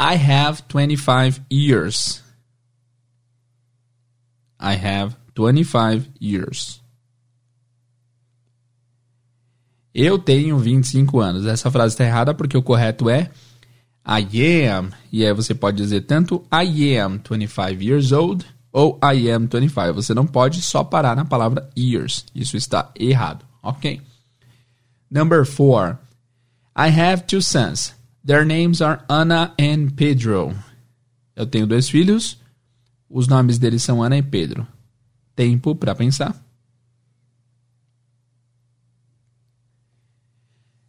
I 0.00 0.14
have 0.14 0.62
25 0.68 1.40
years. 1.50 2.22
I 4.60 4.74
have 4.74 5.16
25 5.34 6.06
years. 6.20 6.80
Eu 9.92 10.18
tenho 10.18 10.58
25 10.58 11.18
anos. 11.18 11.46
Essa 11.46 11.70
frase 11.70 11.94
está 11.94 12.04
errada 12.04 12.32
porque 12.34 12.56
o 12.56 12.62
correto 12.62 13.10
é 13.10 13.30
I 14.06 14.66
am. 14.66 14.90
E 15.10 15.24
aí 15.24 15.32
você 15.32 15.54
pode 15.54 15.76
dizer 15.76 16.02
tanto 16.02 16.46
I 16.52 16.96
am 16.96 17.18
25 17.18 17.82
years 17.82 18.12
old 18.12 18.46
ou 18.72 18.98
I 19.02 19.30
am 19.30 19.46
25. 19.46 19.92
Você 19.94 20.14
não 20.14 20.26
pode 20.26 20.62
só 20.62 20.84
parar 20.84 21.16
na 21.16 21.24
palavra 21.24 21.68
years. 21.76 22.24
Isso 22.34 22.56
está 22.56 22.90
errado, 22.98 23.44
ok? 23.62 24.00
Number 25.10 25.44
4. 25.46 25.98
I 26.76 26.88
have 26.90 27.24
two 27.26 27.42
sons. 27.42 27.94
Their 28.24 28.44
names 28.44 28.82
are 28.82 29.02
Anna 29.08 29.54
and 29.58 29.96
Pedro. 29.96 30.54
Eu 31.34 31.46
tenho 31.46 31.66
dois 31.66 31.88
filhos. 31.88 32.38
Os 33.08 33.26
nomes 33.26 33.58
deles 33.58 33.82
são 33.82 34.02
Ana 34.02 34.18
e 34.18 34.22
Pedro. 34.22 34.66
Tempo 35.34 35.74
para 35.74 35.94
pensar. 35.94 36.34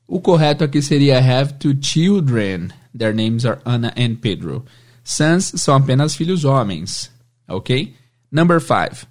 O 0.06 0.20
correto 0.20 0.64
aqui 0.64 0.82
seria 0.82 1.20
have 1.20 1.54
two 1.54 1.78
children. 1.80 2.70
Their 2.98 3.14
names 3.14 3.46
are 3.46 3.62
Anna 3.64 3.94
and 3.96 4.16
Pedro. 4.16 4.66
Sons 5.04 5.54
são 5.56 5.76
apenas 5.76 6.16
filhos 6.16 6.44
homens. 6.44 7.12
Ok? 7.50 7.96
Number 8.32 8.60
five. 8.60 9.08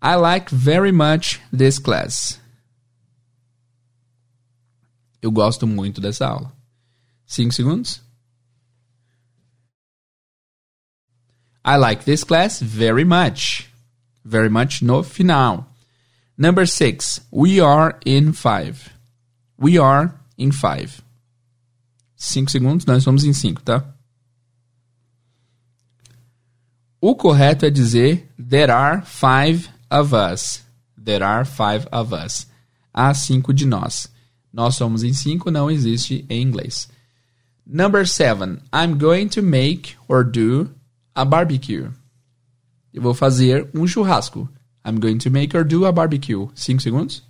I 0.00 0.16
like 0.16 0.50
very 0.50 0.92
much 0.92 1.40
this 1.52 1.78
class. 1.78 2.40
Eu 5.22 5.30
gosto 5.30 5.66
muito 5.66 6.00
dessa 6.00 6.26
aula. 6.26 6.52
Cinco 7.26 7.54
segundos. 7.54 8.00
I 11.64 11.76
like 11.76 12.04
this 12.04 12.24
class 12.24 12.60
very 12.60 13.04
much. 13.04 13.70
Very 14.24 14.48
much 14.48 14.82
no 14.82 15.02
final. 15.04 15.66
Number 16.36 16.66
six. 16.66 17.20
We 17.30 17.60
are 17.60 17.98
in 18.04 18.32
five. 18.32 18.92
We 19.56 19.78
are 19.78 20.18
in 20.36 20.50
five. 20.50 21.00
Cinco 22.16 22.50
segundos, 22.50 22.84
nós 22.84 23.04
somos 23.04 23.24
em 23.24 23.32
cinco, 23.32 23.62
tá? 23.62 23.84
O 27.04 27.16
correto 27.16 27.66
é 27.66 27.70
dizer 27.70 28.28
There 28.38 28.70
are 28.70 29.02
five 29.04 29.68
of 29.90 30.14
us. 30.14 30.64
There 30.96 31.24
are 31.24 31.44
five 31.44 31.88
of 31.90 32.14
us. 32.14 32.46
Há 32.94 33.12
cinco 33.12 33.52
de 33.52 33.66
nós. 33.66 34.06
Nós 34.52 34.76
somos 34.76 35.02
em 35.02 35.12
cinco, 35.12 35.50
não 35.50 35.68
existe 35.68 36.24
em 36.30 36.40
inglês. 36.40 36.88
Number 37.66 38.06
seven. 38.06 38.60
I'm 38.72 38.98
going 38.98 39.26
to 39.30 39.42
make 39.42 39.96
or 40.06 40.22
do 40.22 40.70
a 41.12 41.24
barbecue. 41.24 41.90
Eu 42.94 43.02
vou 43.02 43.14
fazer 43.14 43.68
um 43.74 43.84
churrasco. 43.84 44.48
I'm 44.86 45.00
going 45.00 45.18
to 45.18 45.30
make 45.30 45.56
or 45.56 45.64
do 45.64 45.84
a 45.84 45.90
barbecue. 45.90 46.48
Cinco 46.54 46.82
segundos. 46.82 47.24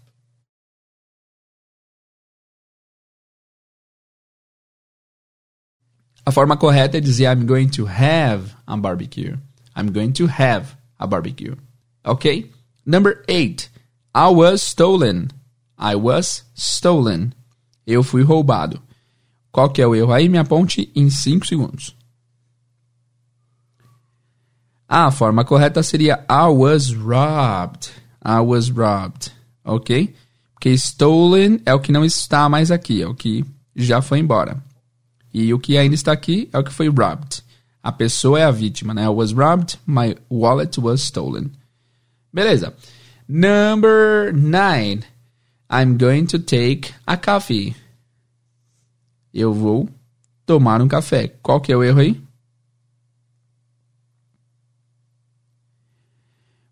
A 6.26 6.30
forma 6.30 6.58
correta 6.58 6.98
é 6.98 7.00
dizer 7.00 7.24
I'm 7.24 7.46
going 7.46 7.68
to 7.68 7.86
have 7.86 8.54
a 8.66 8.76
barbecue. 8.76 9.38
I'm 9.74 9.92
going 9.92 10.12
to 10.14 10.26
have 10.26 10.76
a 10.98 11.06
barbecue. 11.06 11.56
Ok? 12.04 12.50
Number 12.84 13.24
eight. 13.28 13.68
I 14.14 14.28
was 14.28 14.62
stolen. 14.62 15.30
I 15.78 15.94
was 15.96 16.44
stolen. 16.54 17.32
Eu 17.86 18.02
fui 18.02 18.22
roubado. 18.22 18.80
Qual 19.50 19.70
que 19.70 19.82
é 19.82 19.86
o 19.86 19.94
erro 19.94 20.12
aí? 20.12 20.28
Me 20.28 20.38
aponte 20.38 20.90
em 20.94 21.10
5 21.10 21.46
segundos. 21.46 21.94
A 24.88 25.10
forma 25.10 25.44
correta 25.44 25.82
seria 25.82 26.24
I 26.28 26.48
was 26.48 26.92
robbed. 26.92 27.90
I 28.24 28.40
was 28.40 28.68
robbed. 28.68 29.32
Ok? 29.64 30.14
Porque 30.54 30.70
stolen 30.76 31.60
é 31.64 31.74
o 31.74 31.80
que 31.80 31.90
não 31.90 32.04
está 32.04 32.48
mais 32.48 32.70
aqui, 32.70 33.02
é 33.02 33.06
o 33.06 33.14
que 33.14 33.44
já 33.74 34.00
foi 34.00 34.18
embora. 34.18 34.62
E 35.32 35.52
o 35.52 35.58
que 35.58 35.76
ainda 35.76 35.94
está 35.94 36.12
aqui 36.12 36.48
é 36.52 36.58
o 36.58 36.62
que 36.62 36.72
foi 36.72 36.88
robbed. 36.88 37.42
A 37.82 37.90
pessoa 37.90 38.38
é 38.38 38.44
a 38.44 38.50
vítima, 38.50 38.94
né? 38.94 39.04
I 39.04 39.08
was 39.08 39.32
robbed, 39.32 39.78
my 39.86 40.14
wallet 40.30 40.78
was 40.80 41.02
stolen. 41.02 41.50
Beleza. 42.32 42.74
Number 43.28 44.32
nine. 44.32 45.04
I'm 45.68 45.96
going 45.96 46.26
to 46.26 46.38
take 46.38 46.92
a 47.06 47.16
coffee. 47.16 47.74
Eu 49.32 49.52
vou 49.52 49.88
tomar 50.44 50.82
um 50.82 50.88
café. 50.88 51.28
Qual 51.42 51.60
que 51.60 51.72
é 51.72 51.76
o 51.76 51.82
erro 51.82 52.00
aí? 52.00 52.22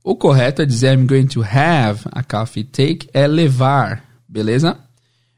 O 0.05 0.15
correto 0.17 0.63
é 0.63 0.67
dizer 0.67 0.99
I'm 0.99 1.07
going 1.07 1.27
to 1.29 1.43
have 1.43 2.07
a 2.13 2.23
coffee. 2.23 2.65
Take 2.65 3.09
é 3.13 3.27
levar, 3.27 4.05
beleza? 4.29 4.79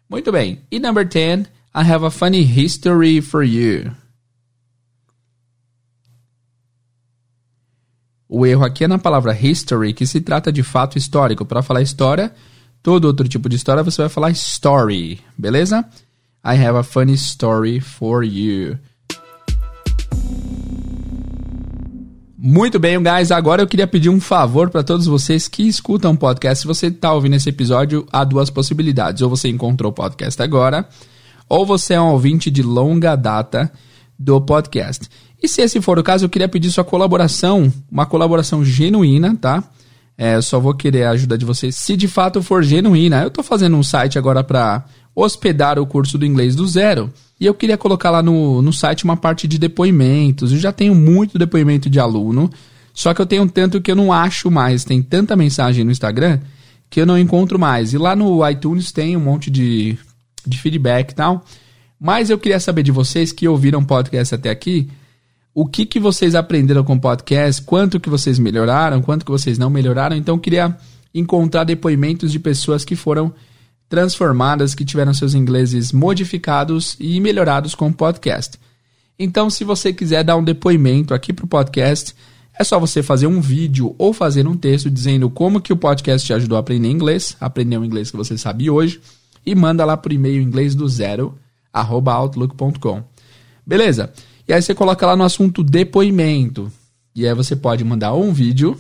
Muito 0.09 0.31
bem. 0.33 0.61
E 0.71 0.79
number 0.79 1.07
10, 1.07 1.47
I 1.75 1.83
have 1.83 2.05
a 2.05 2.11
funny 2.11 2.43
history 2.43 3.21
for 3.21 3.43
you. 3.43 3.93
O 8.35 8.47
erro 8.47 8.65
aqui 8.65 8.85
é 8.85 8.89
na 8.89 8.99
palavra 8.99 9.39
history, 9.39 9.93
que 9.93 10.07
se 10.07 10.19
trata 10.19 10.51
de 10.51 10.63
fato 10.63 10.97
histórico. 10.97 11.45
Para 11.45 11.61
falar 11.61 11.83
história, 11.83 12.33
todo 12.83 13.05
outro 13.05 13.29
tipo 13.29 13.47
de 13.47 13.57
história 13.57 13.83
você 13.83 14.01
vai 14.01 14.09
falar 14.09 14.31
story, 14.31 15.21
beleza? 15.37 15.85
I 16.43 16.57
have 16.57 16.79
a 16.79 16.83
funny 16.83 17.13
story 17.13 17.79
for 17.79 18.25
you. 18.25 18.79
Muito 22.39 22.79
bem, 22.79 23.03
guys. 23.03 23.31
Agora 23.31 23.61
eu 23.61 23.67
queria 23.67 23.87
pedir 23.87 24.09
um 24.09 24.19
favor 24.19 24.71
para 24.71 24.83
todos 24.83 25.05
vocês 25.05 25.47
que 25.47 25.65
escutam 25.65 26.13
o 26.13 26.17
podcast. 26.17 26.63
Se 26.63 26.67
você 26.67 26.87
está 26.87 27.13
ouvindo 27.13 27.37
esse 27.37 27.51
episódio, 27.51 28.07
há 28.11 28.25
duas 28.25 28.49
possibilidades. 28.49 29.21
Ou 29.21 29.29
você 29.29 29.51
encontrou 29.51 29.93
o 29.93 29.95
podcast 29.95 30.43
agora, 30.43 30.89
ou 31.51 31.67
você 31.67 31.93
é 31.93 32.01
um 32.01 32.13
ouvinte 32.13 32.51
de 32.51 32.63
longa 32.63 33.15
data 33.15 33.71
do 34.19 34.41
podcast. 34.41 35.07
E 35.43 35.49
se 35.49 35.61
esse 35.61 35.81
for 35.81 35.99
o 35.99 36.03
caso, 36.03 36.25
eu 36.25 36.29
queria 36.29 36.49
pedir 36.49 36.71
sua 36.71 36.85
colaboração, 36.85 37.73
uma 37.91 38.07
colaboração 38.07 38.65
genuína, 38.65 39.37
tá? 39.37 39.65
É, 40.17 40.37
eu 40.37 40.43
só 40.43 40.61
vou 40.61 40.75
querer 40.75 41.05
a 41.05 41.11
ajuda 41.11 41.37
de 41.37 41.45
vocês 41.45 41.75
se 41.75 41.97
de 41.97 42.07
fato 42.07 42.43
for 42.43 42.63
genuína. 42.63 43.23
Eu 43.23 43.29
estou 43.29 43.43
fazendo 43.43 43.77
um 43.77 43.83
site 43.83 44.19
agora 44.19 44.45
para 44.45 44.85
hospedar 45.15 45.79
o 45.79 45.87
curso 45.87 46.17
do 46.17 46.25
inglês 46.25 46.55
do 46.55 46.67
zero. 46.67 47.13
E 47.41 47.47
eu 47.47 47.55
queria 47.55 47.77
colocar 47.77 48.11
lá 48.11 48.23
no, 48.23 48.63
no 48.63 48.73
site 48.73 49.05
uma 49.05 49.17
parte 49.17 49.49
de 49.49 49.59
depoimentos. 49.59 50.53
Eu 50.53 50.59
já 50.59 50.71
tenho 50.73 50.95
muito 50.95 51.39
depoimento 51.39 51.91
de 51.91 51.99
aluno, 51.99 52.51
só 52.95 53.13
que 53.13 53.21
eu 53.21 53.27
tenho 53.27 53.49
tanto 53.49 53.81
que 53.81 53.91
eu 53.91 53.97
não 53.97 54.13
acho 54.13 54.51
mais. 54.51 54.85
Tem 54.85 55.03
tanta 55.03 55.35
mensagem 55.35 55.85
no 55.85 55.91
Instagram 55.91 56.39
que 56.89 57.01
eu 57.01 57.07
não 57.07 57.19
encontro 57.19 57.59
mais. 57.59 57.93
E 57.93 57.99
lá 57.99 58.15
no 58.15 58.49
iTunes 58.49 58.93
tem 58.93 59.17
um 59.17 59.21
monte 59.21 59.51
de, 59.51 59.99
de 60.47 60.59
feedback 60.59 61.11
e 61.11 61.15
tal. 61.15 61.45
Mas 61.99 62.31
eu 62.31 62.39
queria 62.39 62.61
saber 62.61 62.83
de 62.83 62.93
vocês 62.93 63.33
que 63.33 63.49
ouviram 63.49 63.83
podcast 63.83 64.35
até 64.35 64.51
aqui, 64.51 64.89
o 65.55 65.67
que, 65.67 65.85
que 65.85 66.01
vocês 66.01 66.35
aprenderam 66.35 66.83
com 66.83 66.95
o 66.95 67.01
podcast, 67.01 67.63
quanto 67.63 68.01
que 68.01 68.09
vocês 68.09 68.39
melhoraram, 68.39 69.03
quanto 69.03 69.25
que 69.25 69.31
vocês 69.31 69.59
não 69.59 69.69
melhoraram. 69.69 70.17
Então 70.17 70.37
eu 70.37 70.41
queria 70.41 70.77
encontrar 71.15 71.65
depoimentos 71.65 72.33
de 72.33 72.39
pessoas 72.39 72.85
que 72.85 72.97
foram 72.97 73.33
transformadas 73.89 74.75
que 74.75 74.87
tiveram 74.87 75.13
seus 75.13 75.35
ingleses 75.35 75.93
modificados 75.93 76.97
e 76.99 77.21
melhorados 77.21 77.75
com 77.75 77.89
o 77.89 77.93
podcast. 77.93 78.59
Então, 79.19 79.51
se 79.51 79.65
você 79.65 79.93
quiser 79.93 80.25
dar 80.25 80.37
um 80.37 80.43
depoimento 80.43 81.13
aqui 81.13 81.31
para 81.31 81.45
o 81.45 81.49
podcast, 81.49 82.17
é 82.59 82.65
só 82.65 82.81
você 82.81 83.03
fazer 83.03 83.27
um 83.27 83.41
vídeo 83.41 83.95
ou 83.99 84.15
fazer 84.15 84.49
um 84.49 84.57
texto 84.57 84.91
dizendo 84.91 85.29
como 85.29 85.61
que 85.61 85.75
o 85.75 85.77
podcast 85.77 86.27
te 86.27 86.33
ajudou 86.33 86.57
a 86.57 86.61
aprender 86.61 86.89
inglês, 86.89 87.37
aprender 87.39 87.77
o 87.77 87.85
inglês 87.85 88.11
que 88.11 88.17
você 88.17 88.39
sabe 88.39 88.71
hoje, 88.71 88.99
e 89.45 89.55
manda 89.55 89.85
lá 89.85 89.97
por 89.97 90.11
e-mail 90.11 90.41
inglês 90.41 90.75
do 90.75 90.89
zero, 90.89 91.39
arroba 91.71 92.15
outlook.com. 92.15 93.05
Beleza? 93.67 94.11
E 94.47 94.53
aí 94.53 94.61
você 94.61 94.75
coloca 94.75 95.07
lá 95.07 95.17
no 95.17 95.25
assunto 95.25 95.63
depoimento. 95.63 96.71
E 97.15 97.27
aí 97.27 97.35
você 97.35 97.55
pode 97.55 97.85
mandar 97.85 98.15
um 98.15 98.33
vídeo 98.33 98.79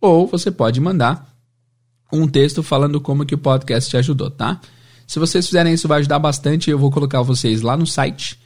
ou 0.00 0.26
você 0.26 0.50
pode 0.50 0.80
mandar 0.80 1.34
um 2.12 2.28
texto 2.28 2.62
falando 2.62 3.00
como 3.00 3.26
que 3.26 3.34
o 3.34 3.38
podcast 3.38 3.90
te 3.90 3.96
ajudou, 3.96 4.30
tá? 4.30 4.60
Se 5.06 5.18
vocês 5.18 5.46
fizerem 5.46 5.74
isso, 5.74 5.88
vai 5.88 6.00
ajudar 6.00 6.18
bastante. 6.18 6.70
Eu 6.70 6.78
vou 6.78 6.90
colocar 6.90 7.22
vocês 7.22 7.62
lá 7.62 7.76
no 7.76 7.86
site 7.86 8.38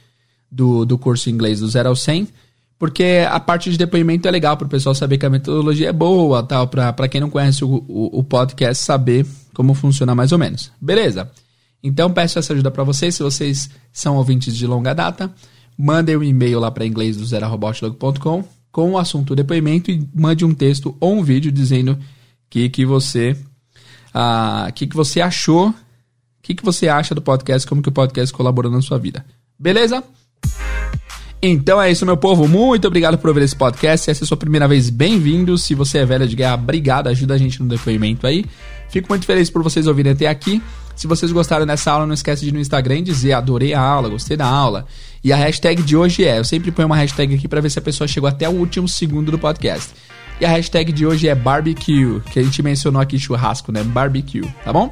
do, 0.51 0.85
do 0.85 0.97
curso 0.97 1.29
inglês 1.29 1.59
do 1.59 1.67
0 1.67 1.89
ao 1.89 1.95
100, 1.95 2.27
porque 2.77 3.25
a 3.29 3.39
parte 3.39 3.69
de 3.69 3.77
depoimento 3.77 4.27
é 4.27 4.31
legal 4.31 4.57
para 4.57 4.65
o 4.65 4.69
pessoal 4.69 4.95
saber 4.95 5.17
que 5.17 5.25
a 5.25 5.29
metodologia 5.29 5.89
é 5.89 5.93
boa, 5.93 6.41
tal, 6.43 6.67
para 6.67 7.07
quem 7.07 7.21
não 7.21 7.29
conhece 7.29 7.63
o, 7.63 7.83
o, 7.87 8.19
o, 8.19 8.23
podcast 8.23 8.83
saber 8.83 9.25
como 9.53 9.73
funciona 9.73 10.15
mais 10.15 10.31
ou 10.31 10.39
menos. 10.39 10.71
Beleza? 10.81 11.29
Então 11.83 12.11
peço 12.11 12.39
essa 12.39 12.53
ajuda 12.53 12.71
para 12.71 12.83
vocês. 12.83 13.15
Se 13.15 13.23
vocês 13.23 13.69
são 13.91 14.17
ouvintes 14.17 14.55
de 14.55 14.65
longa 14.65 14.93
data, 14.93 15.31
mandem 15.79 16.17
um 16.17 16.23
e-mail 16.23 16.59
lá 16.59 16.69
para 16.69 16.85
inglês 16.85 17.15
do 17.15 17.25
zero.com 17.25 18.43
com 18.69 18.91
o 18.91 18.97
assunto 18.97 19.33
depoimento 19.33 19.89
e 19.89 20.05
mande 20.13 20.43
um 20.43 20.53
texto 20.53 20.95
ou 20.99 21.17
um 21.17 21.23
vídeo 21.23 21.51
dizendo 21.51 21.97
que, 22.49 22.67
que 22.67 22.85
você 22.85 23.35
o 24.13 24.73
que, 24.73 24.87
que 24.87 24.95
você 24.95 25.21
achou, 25.21 25.73
que, 26.41 26.53
que 26.53 26.65
você 26.65 26.89
acha 26.89 27.15
do 27.15 27.21
podcast, 27.21 27.65
como 27.67 27.81
que 27.81 27.89
o 27.89 27.93
podcast 27.93 28.33
colaborou 28.35 28.71
na 28.71 28.81
sua 28.81 28.97
vida. 28.97 29.25
Beleza? 29.57 30.03
Então 31.41 31.81
é 31.81 31.89
isso, 31.89 32.05
meu 32.05 32.17
povo. 32.17 32.47
Muito 32.47 32.85
obrigado 32.87 33.17
por 33.17 33.29
ouvir 33.29 33.43
esse 33.43 33.55
podcast. 33.55 34.03
Se 34.03 34.11
essa 34.11 34.23
é 34.23 34.25
a 34.25 34.27
sua 34.27 34.35
primeira 34.35 34.67
vez, 34.67 34.89
bem-vindo. 34.89 35.57
Se 35.57 35.73
você 35.73 35.99
é 35.99 36.05
velho 36.05 36.27
de 36.27 36.35
guerra, 36.35 36.55
obrigado. 36.55 37.07
Ajuda 37.07 37.35
a 37.35 37.37
gente 37.37 37.61
no 37.61 37.69
depoimento 37.69 38.27
aí. 38.27 38.45
Fico 38.89 39.07
muito 39.07 39.25
feliz 39.25 39.49
por 39.49 39.63
vocês 39.63 39.87
ouvirem 39.87 40.11
até 40.11 40.27
aqui. 40.27 40.61
Se 40.99 41.07
vocês 41.07 41.31
gostaram 41.31 41.65
dessa 41.65 41.93
aula, 41.93 42.05
não 42.05 42.13
esquece 42.13 42.41
de 42.41 42.49
ir 42.49 42.51
no 42.51 42.59
Instagram 42.59 43.01
dizer 43.01 43.31
adorei 43.31 43.73
a 43.73 43.79
aula, 43.79 44.09
gostei 44.09 44.35
da 44.35 44.45
aula. 44.45 44.85
E 45.23 45.31
a 45.31 45.37
hashtag 45.37 45.81
de 45.81 45.95
hoje 45.95 46.25
é, 46.25 46.39
eu 46.39 46.43
sempre 46.43 46.73
ponho 46.73 46.87
uma 46.87 46.97
hashtag 46.97 47.35
aqui 47.35 47.47
para 47.47 47.61
ver 47.61 47.69
se 47.69 47.79
a 47.79 47.81
pessoa 47.81 48.05
chegou 48.05 48.27
até 48.27 48.49
o 48.49 48.51
último 48.51 48.85
segundo 48.85 49.31
do 49.31 49.39
podcast. 49.39 49.93
E 50.41 50.45
a 50.45 50.49
hashtag 50.49 50.91
de 50.91 51.05
hoje 51.05 51.29
é 51.29 51.33
barbecue, 51.33 52.19
que 52.33 52.37
a 52.37 52.43
gente 52.43 52.61
mencionou 52.61 53.01
aqui 53.01 53.17
churrasco, 53.17 53.71
né? 53.71 53.81
Barbecue, 53.81 54.45
tá 54.65 54.73
bom? 54.73 54.91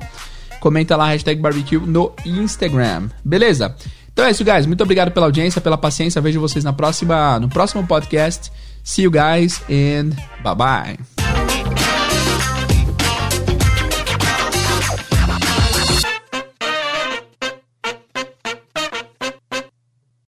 Comenta 0.61 0.95
lá 0.95 1.07
a 1.07 1.09
hashtag 1.09 1.41
barbecue 1.41 1.77
no 1.77 2.13
Instagram. 2.25 3.09
Beleza? 3.25 3.75
Então 4.13 4.23
é 4.23 4.31
isso, 4.31 4.45
guys. 4.45 4.65
Muito 4.65 4.83
obrigado 4.83 5.11
pela 5.11 5.25
audiência, 5.25 5.59
pela 5.59 5.77
paciência. 5.77 6.21
Vejo 6.21 6.39
vocês 6.39 6.63
na 6.63 6.71
próxima, 6.71 7.37
no 7.37 7.49
próximo 7.49 7.85
podcast. 7.85 8.49
See 8.81 9.03
you 9.03 9.11
guys 9.11 9.61
and 9.69 10.15
bye 10.41 10.55
bye. 10.55 11.16